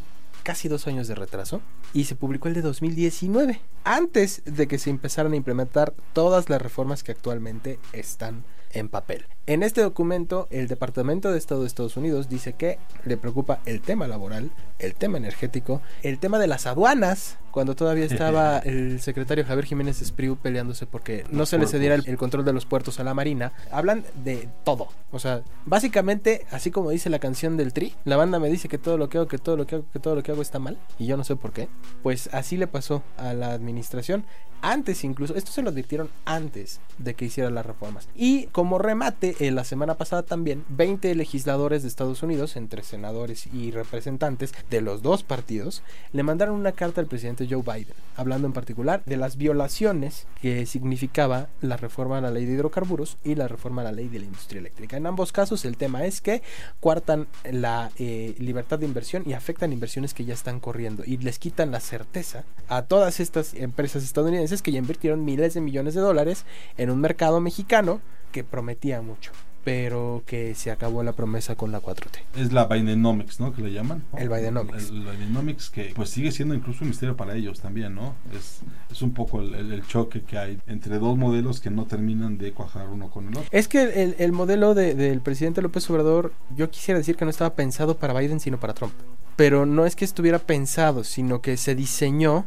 casi 0.50 0.68
dos 0.68 0.88
años 0.88 1.08
de 1.08 1.13
retraso 1.13 1.62
y 1.94 2.06
se 2.06 2.15
publicó 2.15 2.48
el 2.48 2.56
de 2.56 2.63
2019, 2.63 3.62
antes 3.84 4.41
de 4.46 4.68
que 4.68 4.79
se 4.79 4.89
empezaran 4.89 5.34
a 5.34 5.36
implementar 5.36 5.94
todas 6.12 6.50
las 6.50 6.60
reformas 6.60 7.03
que 7.03 7.12
actualmente 7.12 7.77
están 7.94 8.44
en 8.72 8.90
papel. 8.90 9.26
En 9.46 9.64
este 9.64 9.82
documento, 9.82 10.48
el 10.52 10.68
Departamento 10.68 11.32
de 11.32 11.38
Estado 11.38 11.62
de 11.62 11.68
Estados 11.68 11.98
Unidos 11.98 12.30
dice 12.30 12.54
que 12.54 12.78
le 13.06 13.18
preocupa 13.18 13.60
el 13.66 13.82
tema 13.82 14.08
laboral, 14.08 14.52
el 14.78 14.94
tema 14.94 15.18
energético, 15.18 15.82
el 16.04 16.20
tema 16.20 16.38
de 16.38 16.48
las 16.48 16.68
aduanas, 16.68 17.38
cuando 17.52 17.76
todavía 17.76 18.06
estaba 18.06 18.60
el 18.60 19.02
secretario 19.02 19.44
Javier 19.44 19.66
Jiménez 19.66 20.02
Espriu 20.02 20.38
peleándose 20.38 20.86
porque 20.86 21.24
no 21.32 21.48
se 21.48 21.58
le 21.58 21.66
cediera 21.66 21.96
el, 21.96 22.08
el 22.08 22.18
control 22.18 22.46
de 22.46 22.54
los 22.54 22.66
puertos 22.66 23.00
a 23.00 23.04
la 23.04 23.16
Marina. 23.16 23.52
Hablan 23.72 24.06
de 24.24 24.48
todo. 24.64 24.88
O 25.12 25.20
sea, 25.20 25.42
básicamente, 25.66 26.46
así 26.52 26.70
como 26.70 26.92
dice 26.92 27.10
la 27.10 27.18
canción 27.20 27.58
del 27.58 27.74
Tri, 27.74 27.96
la 28.06 28.18
banda 28.18 28.40
me 28.40 28.50
dice 28.50 28.70
que 28.70 28.78
todo 28.78 28.98
lo 28.98 29.10
que 29.10 29.18
hago, 29.18 29.28
que 29.28 29.40
todo 29.40 29.58
lo 29.58 29.66
que 29.66 29.76
hago, 29.76 29.86
que 29.92 30.00
todo 30.00 30.16
lo 30.16 30.24
que 30.24 30.32
hago 30.32 30.42
está 30.42 30.60
mal, 30.60 30.78
y 31.00 31.08
yo 31.08 31.18
no 31.18 31.24
sé 31.24 31.36
por 31.36 31.52
qué. 31.52 31.68
Pues 32.04 32.30
así 32.34 32.56
le 32.56 32.68
pasó 32.68 33.02
a 33.18 33.34
la 33.34 33.52
administración. 33.52 34.26
Antes 34.62 35.04
incluso, 35.04 35.36
esto 35.36 35.51
se 35.51 35.62
lo 35.62 35.70
advirtieron 35.70 36.10
antes 36.25 36.80
de 36.98 37.13
que 37.13 37.25
hiciera 37.25 37.50
las 37.50 37.66
reformas. 37.66 38.10
Y 38.16 38.48
como 38.48 38.78
remate, 38.78 39.36
en 39.39 39.56
la 39.56 39.63
semana 39.63 39.96
pasada 39.96 40.24
también, 40.24 40.66
20 40.70 41.16
legisladores 41.16 41.82
de 41.82 41.88
Estados 41.88 42.24
Unidos, 42.24 42.56
entre 42.56 42.84
senadores 42.84 43.48
y 43.48 43.72
representantes 43.72 44.54
de 44.70 44.82
los 44.82 45.01
dos 45.01 45.24
partidos, 45.24 45.82
le 46.12 46.24
mandaron 46.24 46.56
una 46.56 46.74
carta 46.74 47.01
al 47.01 47.08
presidente 47.08 47.48
Joe 47.50 47.62
Biden, 47.62 47.96
hablando 48.18 48.48
en 48.48 48.54
particular 48.54 49.01
de 49.06 49.18
las 49.18 49.38
violaciones 49.38 50.28
que 50.42 50.66
significaba 50.66 51.48
la 51.62 51.78
reforma 51.78 52.18
a 52.18 52.22
la 52.22 52.32
ley 52.32 52.46
de 52.46 52.54
hidrocarburos 52.54 53.18
y 53.24 53.36
la 53.36 53.48
reforma 53.48 53.82
a 53.82 53.86
la 53.86 53.92
ley 53.92 54.10
de 54.10 54.20
la 54.20 54.25
industria 54.25 54.60
eléctrica. 54.60 54.98
En 54.98 55.06
ambos 55.06 55.32
casos 55.32 55.66
el 55.66 55.78
tema 55.78 56.06
es 56.06 56.22
que 56.22 56.42
cuartan 56.80 57.28
la 57.50 57.92
eh, 57.98 58.36
libertad 58.39 58.80
de 58.80 58.86
inversión 58.86 59.24
y 59.25 59.34
afectan 59.34 59.74
inversiones 59.74 60.13
que 60.13 60.25
ya 60.25 60.34
están 60.34 60.60
corriendo 60.60 61.04
y 61.06 61.18
les 61.18 61.39
quitan 61.39 61.72
la 61.72 61.80
certeza 61.80 62.44
a 62.68 62.84
todas 62.84 63.20
estas 63.20 63.54
empresas 63.54 64.04
estadounidenses 64.04 64.49
que 64.62 64.72
ya 64.72 64.79
invirtieron 64.79 65.24
miles 65.24 65.53
de 65.53 65.62
millones 65.62 65.94
de 65.94 66.01
dólares 66.01 66.46
en 66.77 66.89
un 66.89 67.00
mercado 67.00 67.39
mexicano 67.39 68.01
que 68.32 68.44
prometía 68.44 69.01
mucho 69.01 69.32
pero 69.63 70.24
que 70.25 70.56
se 70.56 70.72
acabó 70.72 71.03
la 71.03 71.13
promesa 71.13 71.56
con 71.56 71.72
la 71.72 71.82
4T. 71.82 72.22
Es 72.38 72.53
la 72.53 72.65
Bidenomics, 72.65 73.39
¿no? 73.39 73.53
Que 73.53 73.62
le 73.62 73.72
llaman. 73.72 74.03
¿no? 74.12 74.18
El 74.18 74.29
Bidenomics. 74.29 74.89
El, 74.89 75.08
el 75.08 75.18
Bidenomics 75.18 75.70
que 75.70 75.91
pues 75.96 76.10
sigue 76.10 76.32
siendo 76.32 76.56
incluso 76.56 76.84
un 76.84 76.89
misterio 76.89 77.15
para 77.15 77.36
ellos 77.36 77.60
también, 77.60 77.94
¿no? 77.94 78.15
Es, 78.36 78.62
es 78.91 79.01
un 79.01 79.13
poco 79.13 79.41
el, 79.41 79.53
el, 79.53 79.72
el, 79.72 79.86
choque 79.86 80.22
que 80.22 80.38
hay 80.38 80.60
entre 80.68 80.98
dos 80.98 81.18
modelos 81.18 81.60
que 81.60 81.70
no 81.70 81.86
terminan 81.86 82.38
de 82.38 82.51
cuajar 82.53 82.88
uno 82.89 83.10
con 83.10 83.27
el 83.27 83.38
otro. 83.38 83.50
Es 83.51 83.68
que 83.68 84.03
el, 84.03 84.15
el 84.18 84.32
modelo 84.32 84.74
de, 84.74 84.96
del 84.96 85.22
presidente 85.22 85.62
López 85.62 85.89
Obrador, 85.89 86.34
yo 86.56 86.72
quisiera 86.72 86.98
decir 86.98 87.15
que 87.15 87.25
no 87.25 87.32
estaba 87.32 87.53
pensado 87.56 87.98
para 87.98 88.18
Biden, 88.18 88.39
sino 88.39 88.60
para 88.60 88.74
Trump. 88.74 88.94
Pero 89.36 89.65
no 89.65 89.86
es 89.86 89.96
que 89.96 90.06
estuviera 90.06 90.39
pensado, 90.39 91.03
sino 91.03 91.41
que 91.41 91.58
se 91.58 91.75
diseñó 91.75 92.46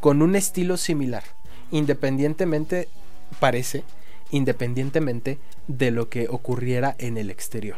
con 0.00 0.22
un 0.22 0.36
estilo 0.36 0.76
similar, 0.76 1.24
independientemente, 1.70 2.88
parece, 3.40 3.84
independientemente 4.30 5.38
de 5.66 5.90
lo 5.90 6.08
que 6.08 6.28
ocurriera 6.28 6.94
en 6.98 7.16
el 7.16 7.30
exterior 7.30 7.76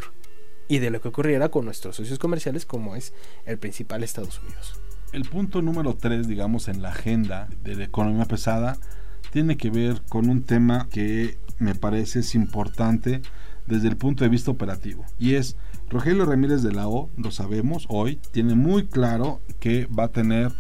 y 0.68 0.78
de 0.78 0.90
lo 0.90 1.00
que 1.00 1.08
ocurriera 1.08 1.48
con 1.48 1.64
nuestros 1.64 1.96
socios 1.96 2.18
comerciales 2.18 2.64
como 2.66 2.96
es 2.96 3.12
el 3.44 3.58
principal 3.58 4.04
Estados 4.04 4.40
Unidos. 4.40 4.80
El 5.12 5.24
punto 5.24 5.60
número 5.60 5.94
3, 5.94 6.28
digamos, 6.28 6.68
en 6.68 6.82
la 6.82 6.90
agenda 6.90 7.48
de 7.62 7.74
la 7.74 7.84
economía 7.84 8.26
pesada 8.26 8.78
tiene 9.32 9.56
que 9.56 9.70
ver 9.70 10.02
con 10.08 10.28
un 10.28 10.44
tema 10.44 10.88
que 10.90 11.36
me 11.58 11.74
parece 11.74 12.20
es 12.20 12.34
importante 12.34 13.20
desde 13.66 13.88
el 13.88 13.96
punto 13.96 14.24
de 14.24 14.30
vista 14.30 14.50
operativo 14.50 15.04
y 15.18 15.34
es 15.34 15.56
Rogelio 15.88 16.24
Ramírez 16.24 16.62
de 16.62 16.72
la 16.72 16.88
O, 16.88 17.10
lo 17.16 17.32
sabemos 17.32 17.86
hoy, 17.88 18.20
tiene 18.30 18.54
muy 18.54 18.86
claro 18.86 19.40
que 19.58 19.86
va 19.86 20.04
a 20.04 20.08
tener 20.08 20.52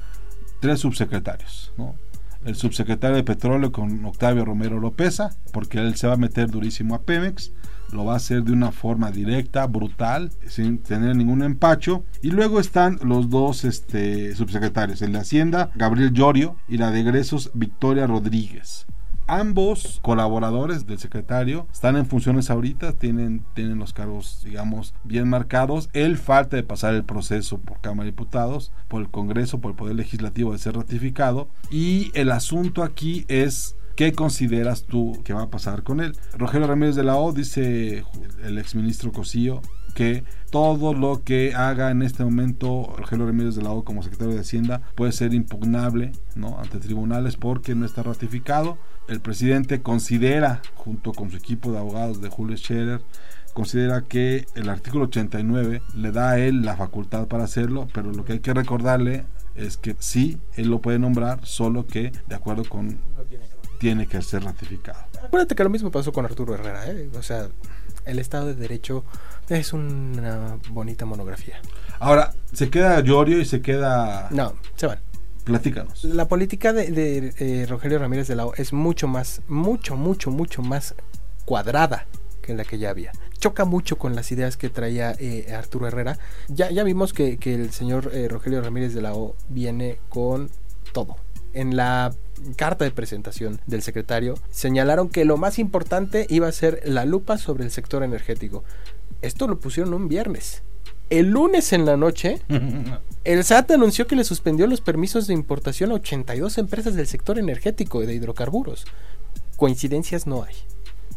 tres 0.60 0.80
subsecretarios, 0.80 1.72
¿no? 1.76 1.94
El 2.44 2.56
subsecretario 2.56 3.16
de 3.16 3.24
Petróleo 3.24 3.72
con 3.72 4.04
Octavio 4.04 4.44
Romero 4.44 4.80
Lopeza, 4.80 5.36
porque 5.52 5.78
él 5.78 5.96
se 5.96 6.06
va 6.06 6.14
a 6.14 6.18
meter 6.18 6.50
durísimo 6.50 6.94
a 6.94 7.02
Pemex, 7.02 7.52
lo 7.92 8.04
va 8.04 8.14
a 8.14 8.16
hacer 8.16 8.44
de 8.44 8.52
una 8.52 8.72
forma 8.72 9.10
directa, 9.10 9.66
brutal, 9.66 10.30
sin 10.46 10.78
tener 10.78 11.16
ningún 11.16 11.42
empacho. 11.42 12.04
Y 12.22 12.30
luego 12.30 12.60
están 12.60 12.98
los 13.02 13.30
dos 13.30 13.64
este, 13.64 14.34
subsecretarios, 14.34 15.02
el 15.02 15.12
de 15.12 15.18
Hacienda, 15.18 15.70
Gabriel 15.74 16.12
Llorio, 16.12 16.56
y 16.68 16.78
la 16.78 16.90
de 16.90 17.00
egresos, 17.00 17.50
Victoria 17.54 18.06
Rodríguez 18.06 18.86
ambos 19.30 20.00
colaboradores 20.02 20.86
del 20.86 20.98
secretario 20.98 21.66
están 21.72 21.96
en 21.96 22.06
funciones 22.06 22.50
ahorita, 22.50 22.92
tienen, 22.92 23.44
tienen 23.54 23.78
los 23.78 23.92
cargos, 23.92 24.42
digamos, 24.44 24.94
bien 25.04 25.28
marcados. 25.28 25.88
Él 25.92 26.18
falta 26.18 26.56
de 26.56 26.62
pasar 26.62 26.94
el 26.94 27.04
proceso 27.04 27.58
por 27.58 27.80
Cámara 27.80 28.04
de 28.04 28.10
Diputados, 28.10 28.72
por 28.88 29.02
el 29.02 29.10
Congreso, 29.10 29.60
por 29.60 29.70
el 29.70 29.76
Poder 29.76 29.94
Legislativo 29.96 30.52
de 30.52 30.58
ser 30.58 30.76
ratificado. 30.76 31.48
Y 31.70 32.10
el 32.14 32.32
asunto 32.32 32.82
aquí 32.82 33.24
es 33.28 33.76
¿Qué 33.96 34.12
consideras 34.12 34.84
tú 34.84 35.20
que 35.24 35.34
va 35.34 35.42
a 35.42 35.50
pasar 35.50 35.82
con 35.82 36.00
él? 36.00 36.16
Rogelio 36.38 36.66
Ramírez 36.66 36.96
de 36.96 37.02
la 37.02 37.16
O 37.16 37.34
dice 37.34 38.02
el 38.42 38.56
exministro 38.56 39.12
Cosío 39.12 39.60
que 39.90 40.24
todo 40.50 40.94
lo 40.94 41.22
que 41.22 41.54
haga 41.54 41.90
en 41.90 42.02
este 42.02 42.24
momento 42.24 42.92
Rogelio 42.96 43.26
Ramírez 43.26 43.54
de 43.54 43.62
la 43.62 43.70
O 43.70 43.84
como 43.84 44.02
secretario 44.02 44.34
de 44.34 44.40
Hacienda 44.40 44.82
puede 44.94 45.12
ser 45.12 45.32
impugnable 45.32 46.12
¿no? 46.34 46.58
ante 46.58 46.78
tribunales 46.78 47.36
porque 47.36 47.74
no 47.74 47.86
está 47.86 48.02
ratificado. 48.02 48.78
El 49.08 49.20
presidente 49.20 49.82
considera, 49.82 50.62
junto 50.74 51.12
con 51.12 51.30
su 51.30 51.36
equipo 51.36 51.72
de 51.72 51.78
abogados 51.78 52.20
de 52.20 52.28
Julio 52.28 52.56
Scherer, 52.56 53.00
considera 53.52 54.02
que 54.02 54.46
el 54.54 54.68
artículo 54.68 55.04
89 55.04 55.82
le 55.94 56.12
da 56.12 56.30
a 56.30 56.38
él 56.38 56.62
la 56.62 56.76
facultad 56.76 57.26
para 57.26 57.44
hacerlo, 57.44 57.88
pero 57.92 58.12
lo 58.12 58.24
que 58.24 58.34
hay 58.34 58.40
que 58.40 58.54
recordarle 58.54 59.24
es 59.54 59.76
que 59.76 59.96
sí, 59.98 60.40
él 60.54 60.68
lo 60.68 60.80
puede 60.80 60.98
nombrar, 60.98 61.44
solo 61.44 61.86
que 61.86 62.12
de 62.28 62.34
acuerdo 62.34 62.64
con... 62.64 62.98
tiene 63.78 64.06
que 64.06 64.22
ser 64.22 64.44
ratificado. 64.44 65.00
Acuérdate 65.22 65.54
que 65.54 65.64
lo 65.64 65.70
mismo 65.70 65.90
pasó 65.90 66.12
con 66.12 66.24
Arturo 66.24 66.54
Herrera, 66.54 66.90
¿eh? 66.90 67.10
o 67.16 67.22
sea, 67.22 67.48
el 68.04 68.18
Estado 68.18 68.46
de 68.46 68.54
Derecho 68.54 69.04
es 69.48 69.72
una 69.72 70.58
bonita 70.70 71.04
monografía. 71.06 71.60
Ahora, 71.98 72.34
se 72.52 72.70
queda 72.70 73.00
Llorio 73.00 73.40
y 73.40 73.44
se 73.44 73.60
queda... 73.60 74.28
No, 74.30 74.54
se 74.76 74.86
van. 74.86 75.00
Platícanos. 75.44 76.04
La 76.04 76.28
política 76.28 76.72
de, 76.72 76.90
de 76.90 77.34
eh, 77.38 77.66
Rogelio 77.66 77.98
Ramírez 77.98 78.28
de 78.28 78.36
la 78.36 78.46
O 78.46 78.54
es 78.54 78.72
mucho 78.72 79.08
más, 79.08 79.42
mucho, 79.48 79.96
mucho, 79.96 80.30
mucho 80.30 80.62
más 80.62 80.94
cuadrada 81.44 82.06
que 82.42 82.54
la 82.54 82.64
que 82.64 82.78
ya 82.78 82.90
había. 82.90 83.12
Choca 83.38 83.64
mucho 83.64 83.96
con 83.96 84.14
las 84.14 84.30
ideas 84.32 84.56
que 84.56 84.68
traía 84.68 85.14
eh, 85.18 85.52
Arturo 85.54 85.88
Herrera. 85.88 86.18
Ya, 86.48 86.70
ya 86.70 86.84
vimos 86.84 87.12
que, 87.12 87.38
que 87.38 87.54
el 87.54 87.72
señor 87.72 88.10
eh, 88.12 88.28
Rogelio 88.28 88.60
Ramírez 88.60 88.94
de 88.94 89.02
la 89.02 89.14
O 89.14 89.34
viene 89.48 89.98
con 90.08 90.50
todo. 90.92 91.16
En 91.52 91.76
la 91.76 92.14
carta 92.56 92.84
de 92.84 92.90
presentación 92.90 93.60
del 93.66 93.82
secretario 93.82 94.34
señalaron 94.50 95.08
que 95.08 95.24
lo 95.24 95.36
más 95.36 95.58
importante 95.58 96.26
iba 96.30 96.48
a 96.48 96.52
ser 96.52 96.80
la 96.84 97.04
lupa 97.04 97.38
sobre 97.38 97.64
el 97.64 97.70
sector 97.70 98.02
energético. 98.02 98.64
Esto 99.22 99.46
lo 99.48 99.58
pusieron 99.58 99.94
un 99.94 100.08
viernes. 100.08 100.62
El 101.10 101.30
lunes 101.30 101.72
en 101.72 101.86
la 101.86 101.96
noche, 101.96 102.40
el 103.24 103.44
SAT 103.44 103.72
anunció 103.72 104.06
que 104.06 104.16
le 104.16 104.24
suspendió 104.24 104.66
los 104.66 104.80
permisos 104.80 105.26
de 105.26 105.34
importación 105.34 105.90
a 105.90 105.94
82 105.94 106.58
empresas 106.58 106.94
del 106.94 107.08
sector 107.08 107.38
energético 107.38 108.02
y 108.02 108.06
de 108.06 108.14
hidrocarburos. 108.14 108.84
Coincidencias 109.56 110.26
no 110.26 110.44
hay. 110.44 110.54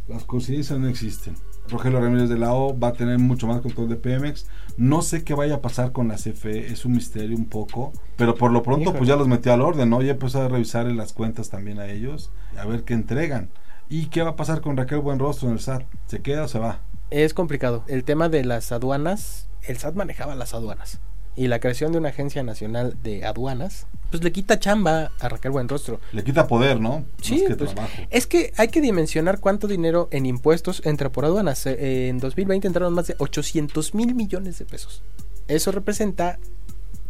Las 0.07 0.25
coincidencias 0.25 0.79
no 0.79 0.87
existen. 0.87 1.35
Rogelio 1.69 1.99
Ramírez 2.01 2.29
de 2.29 2.37
la 2.37 2.53
O 2.53 2.77
va 2.77 2.89
a 2.89 2.93
tener 2.93 3.19
mucho 3.19 3.47
más 3.47 3.61
control 3.61 3.89
de 3.89 3.95
Pemex. 3.95 4.47
No 4.77 5.01
sé 5.01 5.23
qué 5.23 5.33
vaya 5.33 5.55
a 5.55 5.61
pasar 5.61 5.91
con 5.91 6.07
la 6.07 6.15
CFE, 6.15 6.67
es 6.67 6.85
un 6.85 6.93
misterio 6.93 7.37
un 7.37 7.45
poco, 7.45 7.93
pero 8.17 8.35
por 8.35 8.51
lo 8.51 8.63
pronto 8.63 8.83
Híjole. 8.83 8.97
pues 8.97 9.07
ya 9.07 9.15
los 9.15 9.27
metió 9.27 9.53
al 9.53 9.61
orden, 9.61 9.89
¿no? 9.89 10.01
Ya 10.01 10.11
empezó 10.13 10.41
a 10.41 10.47
revisar 10.47 10.85
las 10.87 11.13
cuentas 11.13 11.49
también 11.49 11.79
a 11.79 11.87
ellos, 11.87 12.31
a 12.57 12.65
ver 12.65 12.83
qué 12.83 12.93
entregan. 12.93 13.49
¿Y 13.89 14.07
qué 14.07 14.21
va 14.23 14.31
a 14.31 14.35
pasar 14.35 14.61
con 14.61 14.77
Raquel 14.77 14.99
Buenrostro 14.99 15.47
en 15.47 15.53
el 15.55 15.59
SAT? 15.59 15.83
¿Se 16.07 16.21
queda 16.21 16.43
o 16.43 16.47
se 16.47 16.59
va? 16.59 16.79
Es 17.11 17.33
complicado. 17.33 17.83
El 17.87 18.03
tema 18.03 18.29
de 18.29 18.43
las 18.43 18.71
aduanas, 18.71 19.47
el 19.61 19.77
SAT 19.77 19.95
manejaba 19.95 20.35
las 20.35 20.53
aduanas. 20.53 20.99
Y 21.35 21.47
la 21.47 21.59
creación 21.59 21.91
de 21.91 21.97
una 21.97 22.09
agencia 22.09 22.43
nacional 22.43 22.95
de 23.01 23.25
aduanas, 23.25 23.87
pues 24.11 24.23
le 24.23 24.31
quita 24.31 24.59
chamba 24.59 25.11
a 25.19 25.29
Raquel 25.29 25.51
Buenrostro. 25.51 25.99
Le 26.11 26.23
quita 26.23 26.47
poder, 26.47 26.79
¿no? 26.79 27.05
Sí, 27.21 27.43
que 27.47 27.55
pues. 27.55 27.71
Es 28.11 28.27
que 28.27 28.53
hay 28.57 28.67
que 28.67 28.81
dimensionar 28.81 29.39
cuánto 29.39 29.67
dinero 29.67 30.07
en 30.11 30.27
impuestos 30.27 30.81
entra 30.85 31.11
por 31.11 31.25
aduanas. 31.25 31.65
Eh, 31.65 32.09
En 32.09 32.19
2020 32.19 32.67
entraron 32.67 32.93
más 32.93 33.07
de 33.07 33.15
800 33.17 33.95
mil 33.95 34.13
millones 34.13 34.59
de 34.59 34.65
pesos. 34.65 35.01
Eso 35.47 35.71
representa 35.71 36.37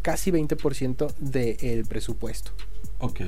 casi 0.01 0.31
20% 0.31 1.13
del 1.17 1.85
presupuesto. 1.85 2.51
Ok. 2.99 3.21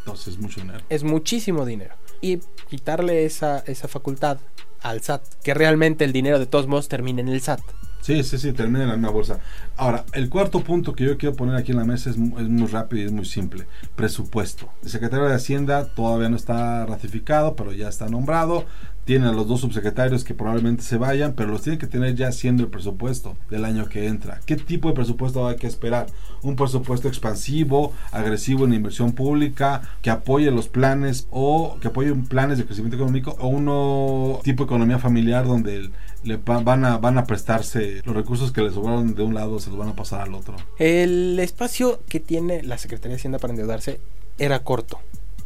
Entonces 0.00 0.38
mucho 0.38 0.60
dinero. 0.60 0.80
Es 0.88 1.02
muchísimo 1.02 1.64
dinero. 1.64 1.94
Y 2.20 2.38
quitarle 2.68 3.24
esa, 3.24 3.60
esa 3.66 3.88
facultad 3.88 4.38
al 4.80 5.00
SAT, 5.00 5.22
que 5.42 5.54
realmente 5.54 6.04
el 6.04 6.12
dinero 6.12 6.38
de 6.38 6.46
todos 6.46 6.66
modos 6.66 6.88
termine 6.88 7.20
en 7.22 7.28
el 7.28 7.40
SAT. 7.40 7.60
Sí, 8.02 8.24
sí, 8.24 8.36
sí, 8.36 8.52
termina 8.52 8.82
en 8.82 8.88
la 8.88 8.96
misma 8.96 9.10
bolsa. 9.10 9.38
Ahora, 9.76 10.04
el 10.12 10.28
cuarto 10.28 10.60
punto 10.60 10.92
que 10.92 11.04
yo 11.04 11.16
quiero 11.16 11.36
poner 11.36 11.54
aquí 11.54 11.70
en 11.70 11.78
la 11.78 11.84
mesa 11.84 12.10
es, 12.10 12.16
es 12.16 12.48
muy 12.48 12.66
rápido 12.66 13.00
y 13.00 13.06
es 13.06 13.12
muy 13.12 13.24
simple. 13.24 13.66
Presupuesto. 13.94 14.68
El 14.82 14.90
secretario 14.90 15.26
de 15.26 15.34
Hacienda 15.34 15.86
todavía 15.94 16.28
no 16.28 16.34
está 16.34 16.84
ratificado, 16.84 17.54
pero 17.54 17.72
ya 17.72 17.88
está 17.88 18.08
nombrado. 18.08 18.66
Tienen 19.04 19.28
a 19.28 19.32
los 19.32 19.48
dos 19.48 19.60
subsecretarios 19.60 20.24
que 20.24 20.34
probablemente 20.34 20.82
se 20.82 20.96
vayan, 20.96 21.34
pero 21.34 21.50
los 21.50 21.62
tienen 21.62 21.78
que 21.78 21.86
tener 21.86 22.14
ya 22.14 22.28
haciendo 22.28 22.62
el 22.62 22.68
presupuesto 22.68 23.36
del 23.50 23.64
año 23.64 23.88
que 23.88 24.06
entra. 24.06 24.40
¿Qué 24.46 24.56
tipo 24.56 24.88
de 24.88 24.94
presupuesto 24.94 25.46
hay 25.46 25.56
que 25.56 25.66
esperar? 25.66 26.06
Un 26.42 26.56
presupuesto 26.56 27.08
expansivo, 27.08 27.92
agresivo 28.10 28.64
en 28.64 28.74
inversión 28.74 29.12
pública, 29.12 29.82
que 30.02 30.10
apoye 30.10 30.50
los 30.50 30.68
planes 30.68 31.26
o 31.30 31.78
que 31.80 31.88
apoye 31.88 32.14
planes 32.14 32.58
de 32.58 32.64
crecimiento 32.64 32.96
económico 32.96 33.36
o 33.38 33.48
uno 33.48 34.40
tipo 34.42 34.64
de 34.64 34.66
economía 34.66 34.98
familiar 34.98 35.46
donde 35.46 35.90
le 36.24 36.36
van 36.36 36.84
a 36.84 36.98
van 36.98 37.18
a 37.18 37.24
prestarse 37.24 38.00
los 38.04 38.14
recursos 38.14 38.52
que 38.52 38.62
le 38.62 38.70
sobraron 38.70 39.14
de 39.14 39.22
un 39.22 39.34
lado 39.34 39.58
se 39.58 39.70
los 39.70 39.78
van 39.78 39.88
a 39.88 39.96
pasar 39.96 40.20
al 40.22 40.34
otro. 40.34 40.56
El 40.78 41.38
espacio 41.40 42.00
que 42.08 42.20
tiene 42.20 42.62
la 42.62 42.78
Secretaría 42.78 43.14
de 43.14 43.20
Hacienda 43.20 43.38
para 43.38 43.52
endeudarse 43.52 44.00
era 44.38 44.60
corto 44.60 45.00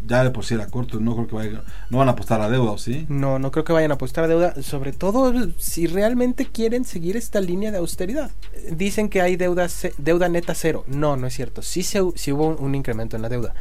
ya 0.07 0.25
de 0.25 0.31
por 0.31 0.45
sí 0.45 0.55
era 0.55 0.67
corto, 0.69 1.01
no 1.01 1.15
creo 1.15 1.27
que 1.27 1.35
vayan, 1.35 1.63
no 1.91 1.99
van 1.99 2.09
a 2.09 2.13
apostar 2.13 2.41
a 2.41 2.49
deuda, 2.49 2.71
¿o 2.71 2.79
sí? 2.79 3.07
No, 3.09 3.39
no 3.39 3.51
creo 3.51 3.65
que 3.65 3.73
vayan 3.73 3.91
a 3.91 3.95
apostar 3.95 4.25
a 4.25 4.29
deuda, 4.29 4.63
sobre 4.63 4.93
todo 4.93 5.33
si 5.59 5.87
realmente 5.87 6.47
quieren 6.47 6.85
seguir 6.85 7.17
esta 7.17 7.41
línea 7.41 7.73
de 7.73 7.79
austeridad. 7.79 8.31
Dicen 8.71 9.09
que 9.09 9.21
hay 9.21 9.37
deuda, 9.37 9.69
deuda 9.99 10.29
neta 10.29 10.55
cero. 10.55 10.85
No, 10.87 11.17
no 11.17 11.27
es 11.27 11.35
cierto. 11.35 11.63
Sí, 11.63 11.83
se, 11.83 12.01
sí 12.15 12.33
hubo 12.33 12.57
un, 12.57 12.75
incremento 12.75 13.17
en 13.17 13.23
la 13.23 13.29
deuda. 13.29 13.55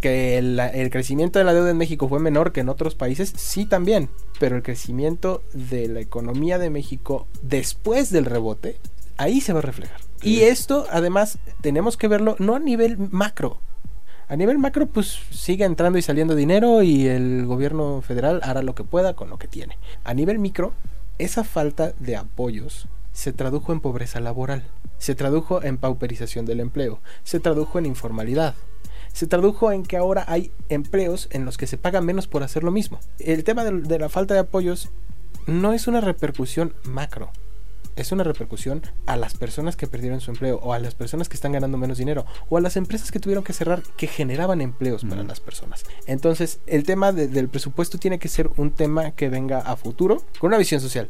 Que 0.00 0.38
el, 0.38 0.60
el, 0.60 0.90
crecimiento 0.90 1.38
de 1.40 1.44
la 1.44 1.54
deuda 1.54 1.70
en 1.70 1.76
México 1.76 2.08
fue 2.08 2.20
menor 2.20 2.52
que 2.52 2.60
en 2.60 2.68
otros 2.68 2.94
países, 2.94 3.32
sí 3.36 3.66
también. 3.66 4.08
Pero 4.38 4.56
el 4.56 4.62
crecimiento 4.62 5.42
de 5.52 5.88
la 5.88 6.00
economía 6.00 6.58
de 6.58 6.70
México 6.70 7.26
después 7.42 8.10
del 8.10 8.24
rebote, 8.24 8.78
ahí 9.16 9.40
se 9.40 9.52
va 9.52 9.58
a 9.58 9.62
reflejar. 9.62 10.00
Y 10.22 10.40
esto, 10.40 10.86
además, 10.90 11.38
tenemos 11.60 11.96
que 11.96 12.08
verlo 12.08 12.36
no 12.38 12.56
a 12.56 12.58
nivel 12.58 12.98
macro, 13.10 13.60
a 14.28 14.36
nivel 14.36 14.58
macro, 14.58 14.86
pues 14.86 15.20
sigue 15.30 15.64
entrando 15.64 15.98
y 15.98 16.02
saliendo 16.02 16.34
dinero 16.34 16.82
y 16.82 17.06
el 17.06 17.46
gobierno 17.46 18.02
federal 18.02 18.40
hará 18.42 18.62
lo 18.62 18.74
que 18.74 18.84
pueda 18.84 19.14
con 19.14 19.30
lo 19.30 19.38
que 19.38 19.48
tiene. 19.48 19.78
A 20.04 20.12
nivel 20.12 20.38
micro, 20.38 20.74
esa 21.18 21.44
falta 21.44 21.92
de 21.98 22.16
apoyos 22.16 22.88
se 23.12 23.32
tradujo 23.32 23.72
en 23.72 23.80
pobreza 23.80 24.20
laboral, 24.20 24.64
se 24.98 25.14
tradujo 25.14 25.62
en 25.62 25.78
pauperización 25.78 26.44
del 26.44 26.60
empleo, 26.60 27.00
se 27.24 27.40
tradujo 27.40 27.78
en 27.78 27.86
informalidad, 27.86 28.54
se 29.12 29.26
tradujo 29.26 29.72
en 29.72 29.82
que 29.82 29.96
ahora 29.96 30.24
hay 30.28 30.52
empleos 30.68 31.28
en 31.32 31.44
los 31.44 31.56
que 31.56 31.66
se 31.66 31.78
paga 31.78 32.00
menos 32.00 32.28
por 32.28 32.42
hacer 32.42 32.62
lo 32.62 32.70
mismo. 32.70 33.00
El 33.18 33.44
tema 33.44 33.64
de, 33.64 33.98
la 33.98 34.08
falta 34.08 34.34
de 34.34 34.40
apoyos 34.40 34.90
no 35.46 35.72
es 35.72 35.88
una 35.88 36.02
repercusión 36.02 36.74
macro, 36.84 37.30
es 38.02 38.12
una 38.12 38.24
repercusión 38.24 38.82
a 39.06 39.16
las 39.16 39.34
personas 39.34 39.76
que 39.76 39.86
perdieron 39.86 40.20
su 40.20 40.30
empleo 40.30 40.58
o 40.62 40.72
a 40.72 40.78
las 40.78 40.94
personas 40.94 41.28
que 41.28 41.34
están 41.34 41.52
ganando 41.52 41.78
menos 41.78 41.98
dinero 41.98 42.26
o 42.48 42.56
a 42.56 42.60
las 42.60 42.76
empresas 42.76 43.10
que 43.10 43.20
tuvieron 43.20 43.44
que 43.44 43.52
cerrar 43.52 43.82
que 43.96 44.06
generaban 44.06 44.60
empleos 44.60 45.04
para 45.04 45.22
las 45.22 45.40
personas. 45.40 45.84
Entonces, 46.06 46.60
el 46.66 46.84
tema 46.84 47.12
del 47.12 47.48
presupuesto 47.48 47.98
tiene 47.98 48.18
que 48.18 48.28
ser 48.28 48.50
un 48.56 48.70
tema 48.70 49.12
que 49.12 49.28
venga 49.28 49.58
a 49.58 49.76
futuro 49.76 50.22
con 50.38 50.48
una 50.48 50.58
visión 50.58 50.80
social. 50.80 51.08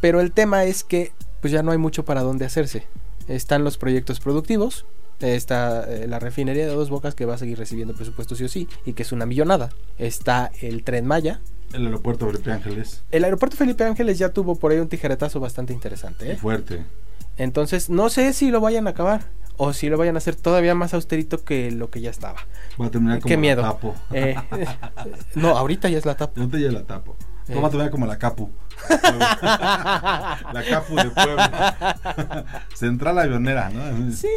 Pero 0.00 0.20
el 0.20 0.32
tema 0.32 0.64
es 0.64 0.84
que 0.84 1.12
pues 1.40 1.52
ya 1.52 1.62
no 1.62 1.72
hay 1.72 1.78
mucho 1.78 2.04
para 2.04 2.22
dónde 2.22 2.44
hacerse. 2.44 2.86
Están 3.28 3.64
los 3.64 3.78
proyectos 3.78 4.20
productivos, 4.20 4.86
está 5.20 5.84
eh, 5.88 6.06
la 6.08 6.18
refinería 6.18 6.66
de 6.66 6.74
Dos 6.74 6.90
Bocas 6.90 7.14
que 7.14 7.24
va 7.24 7.34
a 7.34 7.38
seguir 7.38 7.58
recibiendo 7.58 7.94
presupuesto 7.94 8.34
sí 8.34 8.44
o 8.44 8.48
sí 8.48 8.68
y 8.84 8.94
que 8.94 9.02
es 9.02 9.12
una 9.12 9.26
millonada. 9.26 9.70
Está 9.98 10.50
el 10.60 10.84
tren 10.84 11.06
Maya, 11.06 11.40
el 11.72 11.86
aeropuerto 11.86 12.26
Felipe 12.26 12.52
Ángeles. 12.52 13.02
El 13.10 13.24
aeropuerto 13.24 13.56
Felipe 13.56 13.84
Ángeles 13.84 14.18
ya 14.18 14.28
tuvo 14.30 14.56
por 14.56 14.72
ahí 14.72 14.78
un 14.78 14.88
tijeretazo 14.88 15.40
bastante 15.40 15.72
interesante. 15.72 16.32
¿eh? 16.32 16.36
Fuerte. 16.36 16.84
Entonces, 17.36 17.90
no 17.90 18.10
sé 18.10 18.32
si 18.32 18.50
lo 18.50 18.60
vayan 18.60 18.86
a 18.86 18.90
acabar 18.90 19.22
o 19.56 19.72
si 19.72 19.88
lo 19.88 19.98
vayan 19.98 20.14
a 20.16 20.18
hacer 20.18 20.36
todavía 20.36 20.74
más 20.74 20.94
austerito 20.94 21.44
que 21.44 21.70
lo 21.70 21.90
que 21.90 22.00
ya 22.00 22.10
estaba. 22.10 22.46
Va 22.80 22.86
a 22.86 22.90
terminar 22.90 23.20
como 23.20 23.28
Qué 23.28 23.36
miedo. 23.36 23.62
la 23.62 23.68
tapo. 23.72 23.94
Eh, 24.12 24.36
no, 25.34 25.56
ahorita 25.56 25.88
ya 25.88 25.98
es 25.98 26.06
la 26.06 26.16
tapo. 26.16 26.40
Ahorita 26.40 26.58
ya 26.58 26.68
es 26.68 26.74
la 26.74 26.84
tapo. 26.84 27.16
Eh. 27.48 27.54
Va 27.60 27.66
a 27.66 27.70
terminar 27.70 27.90
como 27.90 28.06
la 28.06 28.18
capu. 28.18 28.50
la 28.88 30.64
capu 30.68 30.96
de 30.96 31.10
Puebla. 31.10 32.56
Central 32.74 33.18
avionera, 33.18 33.70
¿no? 33.70 34.12
Sí. 34.12 34.28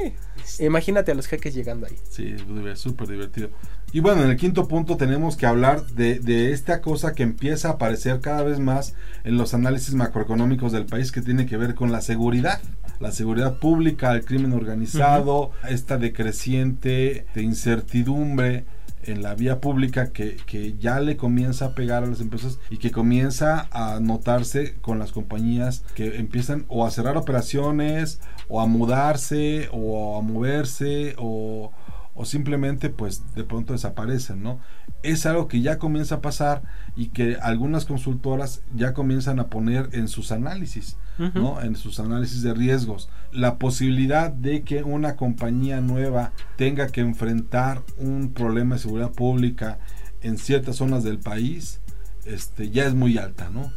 Imagínate 0.59 1.11
a 1.11 1.15
los 1.15 1.27
jeques 1.27 1.53
llegando 1.53 1.87
ahí. 1.87 1.97
Sí, 2.09 2.35
súper 2.75 3.07
divertido. 3.07 3.49
Y 3.93 4.01
bueno, 4.01 4.23
en 4.23 4.29
el 4.29 4.35
quinto 4.35 4.67
punto 4.67 4.97
tenemos 4.97 5.37
que 5.37 5.45
hablar 5.45 5.85
de, 5.87 6.19
de, 6.19 6.51
esta 6.51 6.81
cosa 6.81 7.13
que 7.13 7.23
empieza 7.23 7.69
a 7.69 7.71
aparecer 7.73 8.19
cada 8.19 8.43
vez 8.43 8.59
más 8.59 8.95
en 9.23 9.37
los 9.37 9.53
análisis 9.53 9.93
macroeconómicos 9.93 10.73
del 10.73 10.85
país 10.85 11.11
que 11.11 11.21
tiene 11.21 11.45
que 11.45 11.55
ver 11.55 11.73
con 11.73 11.91
la 11.91 12.01
seguridad. 12.01 12.59
La 12.99 13.11
seguridad 13.11 13.59
pública, 13.59 14.11
el 14.11 14.25
crimen 14.25 14.53
organizado, 14.53 15.51
esta 15.69 15.97
decreciente 15.97 17.27
de 17.33 17.41
incertidumbre 17.43 18.65
en 19.03 19.21
la 19.21 19.35
vía 19.35 19.61
pública 19.61 20.11
que, 20.11 20.35
que, 20.45 20.75
ya 20.77 20.99
le 20.99 21.15
comienza 21.15 21.65
a 21.65 21.75
pegar 21.75 22.03
a 22.03 22.07
las 22.07 22.19
empresas 22.19 22.59
y 22.69 22.77
que 22.77 22.91
comienza 22.91 23.67
a 23.71 23.99
notarse 24.01 24.75
con 24.81 24.99
las 24.99 25.11
compañías 25.11 25.83
que 25.95 26.17
empiezan 26.17 26.65
o 26.67 26.85
a 26.85 26.91
cerrar 26.91 27.15
operaciones 27.17 28.19
o 28.49 28.59
a 28.59 28.65
mudarse 28.65 29.69
o 29.71 30.17
a 30.17 30.21
moverse 30.21 31.15
o 31.17 31.71
o 32.17 32.25
simplemente 32.25 32.89
pues 32.89 33.21
de 33.35 33.43
pronto 33.43 33.73
desaparecen, 33.73 34.41
¿no? 34.41 34.59
Es 35.03 35.27
algo 35.27 35.47
que 35.47 35.61
ya 35.61 35.77
comienza 35.77 36.15
a 36.15 36.21
pasar 36.21 36.63
y 36.95 37.09
que 37.09 37.37
algunas 37.39 37.85
consultoras 37.85 38.63
ya 38.73 38.93
comienzan 38.93 39.39
a 39.39 39.47
poner 39.47 39.89
en 39.93 40.07
sus 40.07 40.31
análisis, 40.31 40.97
¿no? 41.35 41.61
En 41.61 41.75
sus 41.75 41.99
análisis 41.99 42.41
de 42.41 42.55
riesgos. 42.55 43.09
La 43.31 43.59
posibilidad 43.59 44.31
de 44.31 44.63
que 44.63 44.81
una 44.81 45.15
compañía 45.15 45.79
nueva 45.79 46.33
tenga 46.55 46.87
que 46.87 47.01
enfrentar 47.01 47.83
un 47.97 48.33
problema 48.33 48.75
de 48.75 48.81
seguridad 48.81 49.11
pública 49.11 49.77
en 50.21 50.39
ciertas 50.39 50.77
zonas 50.77 51.03
del 51.03 51.19
país, 51.19 51.79
este, 52.25 52.71
ya 52.71 52.85
es 52.87 52.95
muy 52.95 53.19
alta, 53.19 53.51
¿no? 53.51 53.71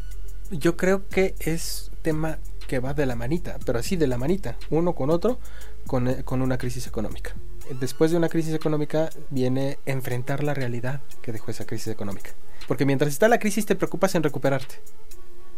Yo 0.51 0.79
creo 0.79 1.07
que 1.09 1.35
es 1.41 1.93
tema 2.01 2.39
que 2.67 2.79
va 2.79 2.95
de 2.95 3.05
la 3.05 3.17
manita, 3.17 3.59
pero 3.67 3.79
así 3.79 3.97
de 3.97 4.07
la 4.07 4.17
manita, 4.17 4.57
uno 4.71 4.95
con 4.95 5.11
otro, 5.11 5.39
con, 5.87 6.09
eh, 6.09 6.25
con 6.25 6.41
una 6.41 6.57
crisis 6.57 6.87
económica 6.87 7.35
después 7.79 8.11
de 8.11 8.17
una 8.17 8.29
crisis 8.29 8.55
económica 8.55 9.11
viene 9.31 9.79
enfrentar 9.87 10.43
la 10.43 10.55
realidad 10.55 11.01
que 11.23 11.33
dejó 11.33 11.51
esa 11.51 11.67
crisis 11.67 11.89
económica. 11.89 12.31
Porque 12.67 12.87
mientras 12.87 13.13
está 13.13 13.29
la 13.29 13.39
crisis 13.39 13.67
te 13.67 13.75
preocupas 13.75 14.15
en 14.15 14.23
recuperarte. 14.23 14.77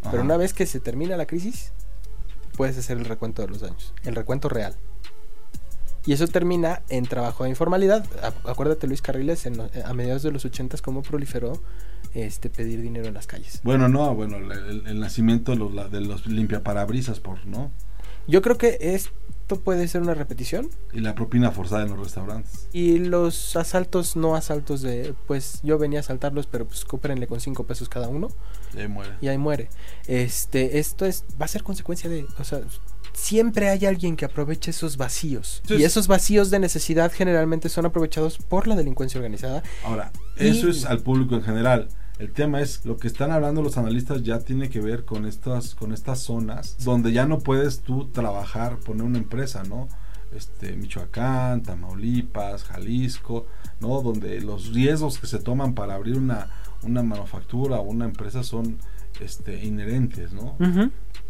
Pero 0.09 0.23
una 0.23 0.37
vez 0.37 0.53
que 0.53 0.65
se 0.65 0.79
termina 0.79 1.15
la 1.15 1.25
crisis, 1.25 1.71
puedes 2.57 2.77
hacer 2.77 2.97
el 2.97 3.05
recuento 3.05 3.41
de 3.41 3.47
los 3.47 3.61
daños, 3.61 3.93
el 4.03 4.15
recuento 4.15 4.49
real. 4.49 4.75
Y 6.05 6.11
eso 6.11 6.27
termina 6.27 6.81
en 6.89 7.05
trabajo 7.05 7.45
de 7.45 7.49
informalidad. 7.49 8.05
Acuérdate 8.43 8.87
Luis 8.87 9.01
Carriles 9.01 9.47
a 9.85 9.93
mediados 9.93 10.23
de 10.23 10.31
los 10.31 10.43
80 10.43 10.77
cómo 10.81 11.01
proliferó 11.01 11.61
este 12.13 12.49
pedir 12.49 12.81
dinero 12.81 13.07
en 13.07 13.13
las 13.13 13.25
calles. 13.25 13.61
Bueno, 13.63 13.87
no, 13.87 14.13
bueno, 14.13 14.37
el, 14.37 14.99
nacimiento 14.99 15.53
de 15.53 15.57
los, 15.57 15.91
de 15.91 16.01
los 16.01 16.27
limpiaparabrisas 16.27 17.21
por, 17.21 17.45
¿no? 17.45 17.71
Yo 18.27 18.41
creo 18.41 18.57
que 18.57 18.77
es 18.79 19.11
puede 19.47 19.87
ser 19.87 20.01
una 20.01 20.13
repetición. 20.13 20.69
Y 20.93 20.99
la 20.99 21.15
propina 21.15 21.51
forzada 21.51 21.83
en 21.83 21.89
los 21.89 21.99
restaurantes. 21.99 22.67
Y 22.73 22.99
los 22.99 23.55
asaltos, 23.55 24.15
no 24.15 24.35
asaltos 24.35 24.81
de, 24.81 25.13
pues 25.27 25.59
yo 25.63 25.77
venía 25.77 25.99
a 25.99 26.01
asaltarlos, 26.01 26.47
pero 26.47 26.65
pues 26.65 26.85
cóprenle 26.85 27.27
con 27.27 27.39
cinco 27.39 27.65
pesos 27.65 27.89
cada 27.89 28.07
uno. 28.07 28.29
Y 28.75 28.79
ahí 28.79 28.87
muere. 28.87 29.13
Y 29.21 29.27
ahí 29.27 29.37
muere. 29.37 29.69
Este, 30.07 30.79
esto 30.79 31.05
es, 31.05 31.25
va 31.39 31.45
a 31.45 31.49
ser 31.49 31.63
consecuencia 31.63 32.09
de, 32.09 32.25
o 32.39 32.43
sea, 32.43 32.61
siempre 33.13 33.69
hay 33.69 33.85
alguien 33.85 34.15
que 34.15 34.25
aproveche 34.25 34.71
esos 34.71 34.97
vacíos. 34.97 35.61
y 35.69 35.83
esos 35.83 36.07
vacíos 36.07 36.49
de 36.49 36.59
necesidad 36.59 37.11
generalmente 37.11 37.69
son 37.69 37.85
aprovechados 37.85 38.37
por 38.37 38.67
la 38.67 38.75
delincuencia 38.75 39.19
organizada. 39.19 39.63
Ahora, 39.83 40.11
eso 40.37 40.69
es 40.69 40.85
al 40.85 40.99
público 40.99 41.35
en 41.35 41.43
general. 41.43 41.89
El 42.23 42.31
tema 42.31 42.61
es, 42.61 42.85
lo 42.85 42.95
que 42.95 43.07
están 43.07 43.31
hablando 43.31 43.61
los 43.61 43.77
analistas 43.77 44.23
ya 44.23 44.39
tiene 44.39 44.69
que 44.69 44.79
ver 44.79 45.03
con 45.03 45.25
estas, 45.25 45.75
con 45.75 45.91
estas 45.91 46.19
zonas 46.19 46.77
donde 46.85 47.11
ya 47.11 47.25
no 47.25 47.39
puedes 47.39 47.81
tú 47.81 48.07
trabajar, 48.11 48.77
poner 48.77 49.03
una 49.03 49.17
empresa, 49.17 49.63
¿no? 49.63 49.89
Este, 50.33 50.71
Michoacán, 50.77 51.63
Tamaulipas, 51.63 52.63
Jalisco, 52.63 53.45
¿no? 53.81 54.01
Donde 54.01 54.39
los 54.39 54.73
riesgos 54.73 55.19
que 55.19 55.27
se 55.27 55.39
toman 55.39 55.73
para 55.73 55.95
abrir 55.95 56.15
una, 56.15 56.47
una 56.83 57.03
manufactura 57.03 57.81
o 57.81 57.81
una 57.81 58.05
empresa 58.05 58.41
son 58.41 58.77
este, 59.19 59.61
inherentes, 59.61 60.31
¿no? 60.31 60.55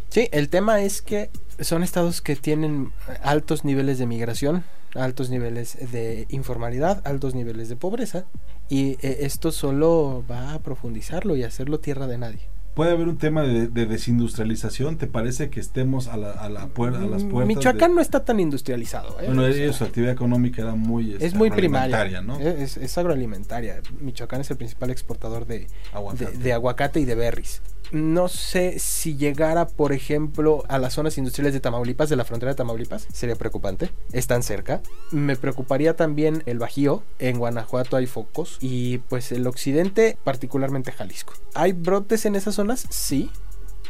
Sí, 0.09 0.29
el 0.31 0.49
tema 0.49 0.83
es 0.83 1.01
que 1.01 1.31
son 1.59 1.81
estados 1.81 2.21
que 2.21 2.35
tienen 2.35 2.91
altos 3.23 3.65
niveles 3.65 3.97
de 3.97 4.05
migración, 4.05 4.63
altos 4.93 5.31
niveles 5.31 5.75
de 5.91 6.27
informalidad, 6.29 7.01
altos 7.03 7.33
niveles 7.33 7.67
de 7.67 7.77
pobreza, 7.77 8.25
y 8.69 8.97
eh, 9.01 9.19
esto 9.21 9.51
solo 9.51 10.23
va 10.29 10.53
a 10.53 10.59
profundizarlo 10.59 11.35
y 11.35 11.43
hacerlo 11.43 11.79
tierra 11.79 12.07
de 12.07 12.17
nadie. 12.17 12.53
¿Puede 12.73 12.91
haber 12.91 13.07
un 13.07 13.19
tema 13.19 13.43
de, 13.43 13.67
desindustrialización? 13.67 14.97
¿Te 14.97 15.05
parece 15.05 15.51
que 15.51 15.59
estemos 15.59 16.07
a, 16.07 16.17
la, 16.17 16.31
a, 16.31 16.49
la 16.49 16.67
puerta, 16.69 16.99
a 16.99 17.05
las 17.05 17.23
puertas? 17.23 17.55
Michoacán 17.55 17.93
no 17.93 18.01
está 18.01 18.25
tan 18.25 18.39
industrializado. 18.39 19.19
¿eh? 19.21 19.25
Bueno, 19.27 19.43
su 19.73 19.83
actividad 19.83 20.11
económica 20.11 20.63
era 20.63 20.73
muy 20.73 21.13
Es 21.13 21.21
este, 21.21 21.37
muy 21.37 21.51
primaria. 21.51 22.21
¿no? 22.21 22.39
Es, 22.39 22.97
agroalimentaria. 22.97 23.79
Michoacán 23.99 24.41
es 24.41 24.49
el 24.49 24.57
principal 24.57 24.89
exportador 24.89 25.45
de 25.45 25.67
aguacate, 25.91 26.37
de, 26.37 26.53
aguacate 26.53 26.99
y 26.99 27.05
de 27.05 27.13
berries. 27.13 27.61
No 27.93 28.27
sé 28.27 28.79
si 28.79 29.17
llegara, 29.17 29.67
por 29.67 29.93
ejemplo, 29.93 30.63
a 30.67 30.79
las 30.79 30.95
zonas 30.95 31.19
industriales 31.19 31.53
de 31.53 31.59
Tamaulipas, 31.59 32.09
de 32.09 32.15
la 32.15 32.25
frontera 32.25 32.51
de 32.51 32.55
Tamaulipas, 32.55 33.07
sería 33.13 33.35
preocupante. 33.35 33.91
Están 34.11 34.41
cerca. 34.41 34.81
Me 35.11 35.35
preocuparía 35.35 35.95
también 35.95 36.41
el 36.47 36.57
Bajío. 36.57 37.03
En 37.19 37.37
Guanajuato 37.37 37.95
hay 37.95 38.07
focos. 38.07 38.57
Y 38.61 38.97
pues 38.97 39.31
el 39.31 39.45
occidente, 39.45 40.17
particularmente 40.23 40.91
Jalisco. 40.91 41.33
¿Hay 41.53 41.73
brotes 41.73 42.25
en 42.25 42.35
esas 42.35 42.55
zonas? 42.55 42.87
Sí. 42.89 43.29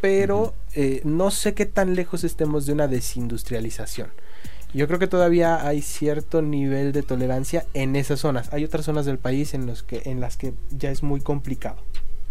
Pero 0.01 0.53
eh, 0.73 0.99
no 1.05 1.31
sé 1.31 1.53
qué 1.53 1.65
tan 1.65 1.95
lejos 1.95 2.25
estemos 2.25 2.65
de 2.65 2.73
una 2.73 2.89
desindustrialización. 2.89 4.09
Yo 4.73 4.85
creo 4.87 4.99
que 4.99 5.07
todavía 5.07 5.65
hay 5.65 5.81
cierto 5.81 6.41
nivel 6.41 6.91
de 6.91 7.03
tolerancia 7.03 7.65
en 7.73 7.95
esas 7.95 8.19
zonas. 8.19 8.51
Hay 8.51 8.65
otras 8.65 8.83
zonas 8.83 9.05
del 9.05 9.17
país 9.17 9.53
en, 9.53 9.65
los 9.65 9.81
que, 9.81 10.01
en 10.03 10.19
las 10.19 10.35
que 10.35 10.55
ya 10.71 10.91
es 10.91 11.03
muy 11.03 11.21
complicado. 11.21 11.77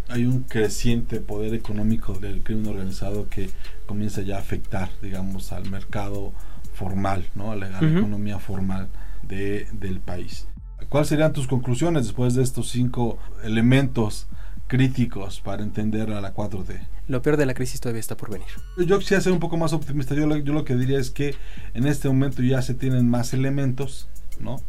Hay 0.09 0.25
un 0.25 0.43
creciente 0.43 1.19
poder 1.21 1.53
económico 1.53 2.13
del 2.13 2.43
crimen 2.43 2.67
organizado 2.67 3.27
que 3.29 3.49
comienza 3.85 4.21
ya 4.21 4.37
a 4.37 4.39
afectar, 4.39 4.89
digamos, 5.01 5.51
al 5.53 5.69
mercado 5.69 6.33
formal, 6.73 7.25
¿no? 7.35 7.51
A 7.51 7.55
la, 7.55 7.67
a 7.67 7.81
la 7.81 7.87
Ujú. 7.87 7.97
economía 7.99 8.39
formal 8.39 8.89
de, 9.23 9.67
del 9.73 9.99
país. 9.99 10.47
¿Cuáles 10.89 11.07
serían 11.09 11.33
tus 11.33 11.47
conclusiones 11.47 12.03
después 12.03 12.35
de 12.35 12.43
estos 12.43 12.69
cinco 12.69 13.17
elementos 13.43 14.27
críticos 14.67 15.39
para 15.41 15.63
entender 15.63 16.11
a 16.11 16.21
la 16.21 16.33
4T? 16.33 16.79
Lo 17.07 17.21
peor 17.21 17.37
de 17.37 17.45
la 17.45 17.53
crisis 17.53 17.79
todavía 17.79 17.99
está 17.99 18.15
por 18.17 18.29
venir. 18.29 18.47
Yo 18.77 18.99
quisiera 18.99 19.21
ser 19.21 19.33
un 19.33 19.39
poco 19.39 19.57
más 19.57 19.73
optimista. 19.73 20.15
Yo 20.15 20.27
lo, 20.27 20.37
yo 20.37 20.53
lo 20.53 20.63
que 20.65 20.75
diría 20.75 20.99
es 20.99 21.09
que 21.11 21.35
en 21.73 21.87
este 21.87 22.07
momento 22.07 22.41
ya 22.43 22.61
se 22.61 22.73
tienen 22.73 23.09
más 23.09 23.33
elementos, 23.33 24.07
¿no? 24.39 24.61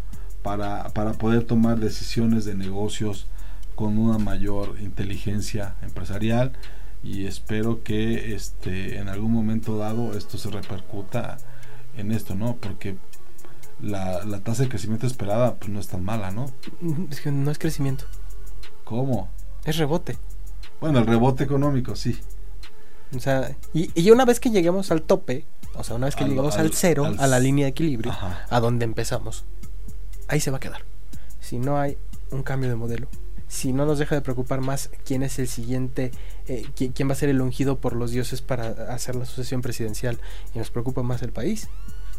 Para, 0.43 0.89
para 0.91 1.13
poder 1.13 1.45
tomar 1.45 1.79
decisiones 1.79 2.45
de 2.45 2.55
negocios 2.55 3.27
con 3.75 3.99
una 3.99 4.19
mayor 4.19 4.77
inteligencia 4.81 5.77
empresarial 5.83 6.53
y 7.03 7.27
espero 7.27 7.83
que 7.83 8.35
este 8.35 8.99
en 8.99 9.09
algún 9.09 9.33
momento 9.33 9.77
dado 9.77 10.17
esto 10.17 10.39
se 10.39 10.51
repercuta 10.51 11.39
en 11.97 12.13
esto, 12.13 12.35
¿no? 12.35 12.57
Porque 12.57 12.97
la, 13.81 14.25
la 14.25 14.41
tasa 14.41 14.63
de 14.63 14.69
crecimiento 14.69 15.07
esperada 15.07 15.55
pues 15.57 15.71
no 15.71 15.81
es 15.81 15.89
tan 15.89 16.05
mala, 16.05 16.31
¿no? 16.31 16.47
Es 17.11 17.21
que 17.21 17.31
no 17.31 17.51
es 17.51 17.59
crecimiento, 17.59 18.05
¿Cómo? 18.85 19.29
es 19.65 19.77
rebote. 19.79 20.17
Bueno, 20.81 20.99
el 20.99 21.07
rebote 21.07 21.45
económico, 21.45 21.97
sí. 21.97 22.19
O 23.17 23.21
sea, 23.21 23.57
y, 23.73 23.91
y 24.01 24.11
una 24.11 24.25
vez 24.25 24.41
que 24.41 24.51
lleguemos 24.51 24.91
al 24.91 25.03
tope, 25.03 25.47
o 25.75 25.85
sea, 25.85 25.97
una 25.97 26.07
vez 26.07 26.17
que 26.17 26.25
Al- 26.25 26.31
lleguemos 26.31 26.55
al- 26.57 26.67
al, 26.67 26.73
cero, 26.73 27.05
al- 27.07 27.19
a 27.21 27.27
la 27.27 27.39
línea 27.39 27.65
de 27.67 27.71
equilibrio, 27.71 28.13
Ajá. 28.13 28.45
a 28.51 28.61
donde 28.61 28.85
empezamos, 28.85 29.45
ahí 30.29 30.41
se 30.41 30.51
va 30.51 30.57
a 30.59 30.61
quedar. 30.61 30.83
Si 31.41 31.59
no 31.59 31.79
hay 31.81 31.97
un 32.31 32.43
cambio 32.43 32.69
de 32.69 32.77
modelo, 32.77 33.09
si 33.55 33.73
no 33.73 33.87
nos 33.87 33.99
deja 34.01 34.17
de 34.17 34.21
preocupar 34.21 34.61
más 34.61 34.91
quién 35.05 35.23
es 35.23 35.39
el 35.39 35.47
siguiente, 35.47 36.11
eh, 36.49 36.67
quién, 36.75 36.91
quién 36.93 37.09
va 37.09 37.13
a 37.13 37.17
ser 37.17 37.29
el 37.29 37.41
ungido 37.41 37.79
por 37.79 37.95
los 37.95 38.11
dioses 38.11 38.43
para 38.43 38.69
hacer 38.93 39.15
la 39.15 39.27
sucesión 39.27 39.63
presidencial, 39.63 40.19
y 40.55 40.59
nos 40.59 40.71
preocupa 40.71 41.03
más 41.03 41.23
el 41.23 41.33
país, 41.33 41.69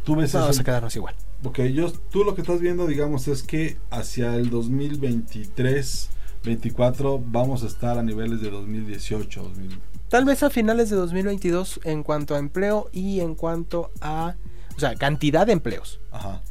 Tú 0.06 0.16
ves 0.16 0.32
vamos 0.34 0.52
eso- 0.52 0.62
a 0.62 0.64
quedarnos 0.64 0.96
igual. 0.96 1.16
Ok, 1.44 1.60
yo, 1.74 1.92
tú 1.92 2.24
lo 2.24 2.36
que 2.36 2.42
estás 2.42 2.60
viendo, 2.62 2.86
digamos, 2.88 3.28
es 3.28 3.44
que 3.44 3.78
hacia 3.90 4.36
el 4.36 4.50
2023, 4.50 6.10
24 6.44 7.20
vamos 7.26 7.64
a 7.64 7.68
estar 7.68 7.98
a 7.98 8.04
niveles 8.04 8.40
de 8.42 8.52
2018, 8.52 9.44
2000. 9.44 9.80
Tal 10.10 10.26
vez 10.26 10.44
a 10.44 10.50
finales 10.50 10.90
de 10.90 10.96
2022 10.96 11.80
en 11.84 12.04
cuanto 12.04 12.36
a 12.36 12.40
empleo 12.40 12.90
y 12.92 13.20
en 13.22 13.36
cuanto 13.36 13.92
a, 14.00 14.36
o 14.78 14.80
sea, 14.80 14.96
cantidad 14.96 15.46
de 15.48 15.54
empleos. 15.54 16.00
Ajá. 16.12 16.42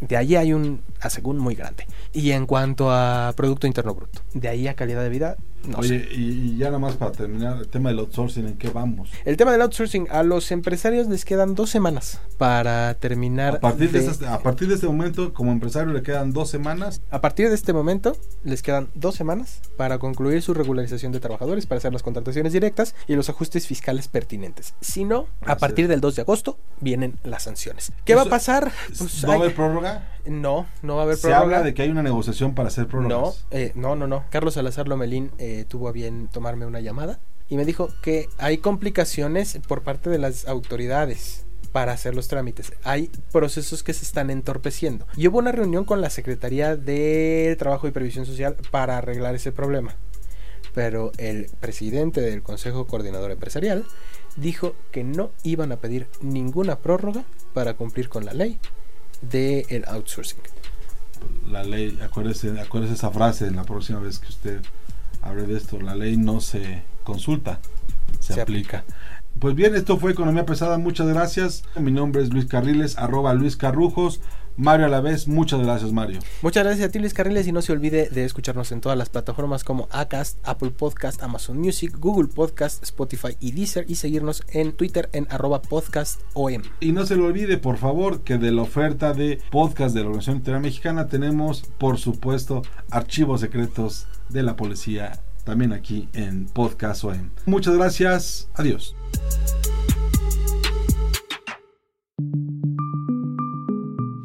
De 0.00 0.16
ahí 0.16 0.36
hay 0.36 0.52
un 0.52 0.82
asegún 1.00 1.38
muy 1.38 1.54
grande. 1.54 1.86
Y 2.12 2.30
en 2.30 2.46
cuanto 2.46 2.90
a 2.90 3.32
Producto 3.36 3.66
Interno 3.66 3.94
Bruto, 3.94 4.22
de 4.34 4.48
ahí 4.48 4.68
a 4.68 4.74
calidad 4.74 5.02
de 5.02 5.08
vida, 5.08 5.36
no 5.66 5.78
Oye, 5.78 5.88
sé. 5.88 6.08
y, 6.14 6.52
y 6.52 6.56
ya 6.56 6.66
nada 6.66 6.78
más 6.78 6.96
para 6.96 7.12
terminar, 7.12 7.58
el 7.58 7.68
tema 7.68 7.88
del 7.90 7.98
outsourcing, 7.98 8.46
¿en 8.46 8.56
qué 8.56 8.68
vamos? 8.70 9.10
El 9.24 9.36
tema 9.36 9.52
del 9.52 9.62
outsourcing, 9.62 10.06
a 10.10 10.22
los 10.22 10.50
empresarios 10.50 11.08
les 11.08 11.24
quedan 11.24 11.54
dos 11.54 11.70
semanas 11.70 12.20
para 12.38 12.94
terminar. 12.94 13.56
A 13.56 13.60
partir 13.60 13.90
de, 13.90 14.00
de- 14.00 14.06
esas- 14.06 14.22
a 14.22 14.38
partir 14.42 14.68
de 14.68 14.74
este 14.74 14.86
momento, 14.86 15.32
como 15.34 15.52
empresario, 15.52 15.92
le 15.92 16.02
quedan 16.02 16.32
dos 16.32 16.48
semanas. 16.50 17.02
a 17.10 17.20
partir 17.20 17.48
de 17.48 17.54
este 17.54 17.72
momento, 17.72 18.16
les 18.44 18.62
quedan 18.62 18.88
dos 18.94 19.14
semanas 19.14 19.60
para 19.76 19.98
concluir 19.98 20.40
su 20.42 20.54
regularización 20.54 21.12
de 21.12 21.20
trabajadores, 21.20 21.66
para 21.66 21.78
hacer 21.78 21.92
las 21.92 22.02
contrataciones 22.02 22.52
directas 22.52 22.94
y 23.06 23.14
los 23.16 23.28
ajustes 23.28 23.66
fiscales 23.66 24.08
pertinentes. 24.08 24.74
Si 24.80 25.04
no, 25.04 25.26
a 25.44 25.56
partir 25.56 25.88
del 25.88 26.00
2 26.00 26.16
de 26.16 26.22
agosto 26.22 26.58
vienen 26.80 27.14
las 27.24 27.42
sanciones. 27.44 27.92
¿Qué 28.04 28.14
va 28.14 28.22
a 28.22 28.26
pasar? 28.26 28.70
Pues 28.96 29.22
¿No 29.22 29.28
va 29.28 29.34
a 29.34 29.36
haber 29.38 29.54
prórroga? 29.54 30.08
no, 30.26 30.66
no 30.82 30.96
va 30.96 31.02
a 31.02 31.04
haber 31.04 31.16
Se 31.16 31.22
prórroga. 31.28 31.42
habla 31.42 31.62
de 31.62 31.72
que 31.74 31.82
hay 31.82 31.88
una 31.90 32.02
negociación 32.02 32.54
para 32.54 32.68
hacer 32.68 32.84
No, 32.84 32.90
prórrogas. 32.90 33.46
eh, 33.50 33.72
no, 33.74 33.96
no, 33.96 34.06
no. 34.06 34.24
Carlos 34.30 34.54
Salazar 34.54 34.86
Lomelín 34.86 35.30
eh, 35.38 35.57
tuvo 35.64 35.88
a 35.88 35.92
bien 35.92 36.28
tomarme 36.28 36.66
una 36.66 36.80
llamada 36.80 37.18
y 37.48 37.56
me 37.56 37.64
dijo 37.64 37.88
que 38.02 38.28
hay 38.38 38.58
complicaciones 38.58 39.58
por 39.66 39.82
parte 39.82 40.10
de 40.10 40.18
las 40.18 40.46
autoridades 40.46 41.44
para 41.72 41.92
hacer 41.92 42.14
los 42.14 42.28
trámites. 42.28 42.72
Hay 42.82 43.10
procesos 43.32 43.82
que 43.82 43.94
se 43.94 44.04
están 44.04 44.30
entorpeciendo. 44.30 45.06
Y 45.16 45.28
hubo 45.28 45.38
una 45.38 45.52
reunión 45.52 45.84
con 45.84 46.00
la 46.00 46.10
Secretaría 46.10 46.76
de 46.76 47.56
Trabajo 47.58 47.88
y 47.88 47.90
Previsión 47.90 48.26
Social 48.26 48.56
para 48.70 48.98
arreglar 48.98 49.34
ese 49.34 49.52
problema. 49.52 49.94
Pero 50.74 51.12
el 51.18 51.50
presidente 51.60 52.20
del 52.20 52.42
Consejo 52.42 52.86
Coordinador 52.86 53.30
Empresarial 53.30 53.84
dijo 54.36 54.74
que 54.92 55.04
no 55.04 55.30
iban 55.42 55.72
a 55.72 55.76
pedir 55.76 56.06
ninguna 56.20 56.76
prórroga 56.78 57.24
para 57.54 57.74
cumplir 57.74 58.08
con 58.08 58.24
la 58.24 58.34
ley 58.34 58.58
del 59.22 59.84
outsourcing. 59.86 60.38
La 61.48 61.64
ley, 61.64 61.98
acuérdese, 62.02 62.60
acuérdese 62.60 62.94
esa 62.94 63.10
frase 63.10 63.50
la 63.50 63.64
próxima 63.64 63.98
vez 63.98 64.18
que 64.18 64.28
usted 64.28 64.60
hable 65.22 65.46
de 65.46 65.56
esto. 65.56 65.80
La 65.80 65.94
ley 65.94 66.16
no 66.16 66.40
se 66.40 66.82
consulta, 67.04 67.60
se, 68.20 68.34
Se 68.34 68.40
aplica. 68.40 68.84
Pues 69.38 69.54
bien, 69.54 69.74
esto 69.74 69.98
fue 69.98 70.12
Economía 70.12 70.46
Pesada. 70.46 70.78
Muchas 70.78 71.06
gracias. 71.06 71.62
Mi 71.76 71.92
nombre 71.92 72.22
es 72.22 72.32
Luis 72.32 72.46
Carriles, 72.46 72.98
arroba 72.98 73.34
Luis 73.34 73.56
Carrujos. 73.56 74.20
Mario 74.58 74.86
a 74.86 74.88
la 74.88 75.00
vez, 75.00 75.28
muchas 75.28 75.60
gracias, 75.60 75.92
Mario. 75.92 76.18
Muchas 76.42 76.64
gracias 76.64 76.88
a 76.88 76.90
ti, 76.90 76.98
Luis 76.98 77.14
Carriles, 77.14 77.46
y 77.46 77.52
no 77.52 77.62
se 77.62 77.70
olvide 77.70 78.08
de 78.10 78.24
escucharnos 78.24 78.72
en 78.72 78.80
todas 78.80 78.98
las 78.98 79.08
plataformas 79.08 79.62
como 79.62 79.86
Acast, 79.92 80.36
Apple 80.42 80.72
Podcast, 80.72 81.22
Amazon 81.22 81.58
Music, 81.58 81.94
Google 81.96 82.26
Podcast, 82.26 82.82
Spotify 82.82 83.36
y 83.38 83.52
Deezer, 83.52 83.84
y 83.88 83.94
seguirnos 83.94 84.42
en 84.48 84.72
Twitter 84.72 85.10
en 85.12 85.28
arroba 85.30 85.62
podcastom. 85.62 86.62
Y 86.80 86.90
no 86.90 87.06
se 87.06 87.14
le 87.14 87.22
olvide, 87.22 87.58
por 87.58 87.76
favor, 87.76 88.22
que 88.22 88.36
de 88.36 88.50
la 88.50 88.62
oferta 88.62 89.14
de 89.14 89.38
podcast 89.52 89.94
de 89.94 90.00
la 90.00 90.06
Organización 90.06 90.38
Interamericana 90.38 91.06
tenemos, 91.06 91.62
por 91.78 91.98
supuesto, 91.98 92.62
archivos 92.90 93.40
secretos 93.40 94.08
de 94.28 94.42
la 94.42 94.56
policía, 94.56 95.20
también 95.44 95.72
aquí 95.72 96.08
en 96.14 96.46
Podcast 96.46 97.04
OM. 97.04 97.30
Muchas 97.46 97.76
gracias, 97.76 98.48
adiós. 98.54 98.96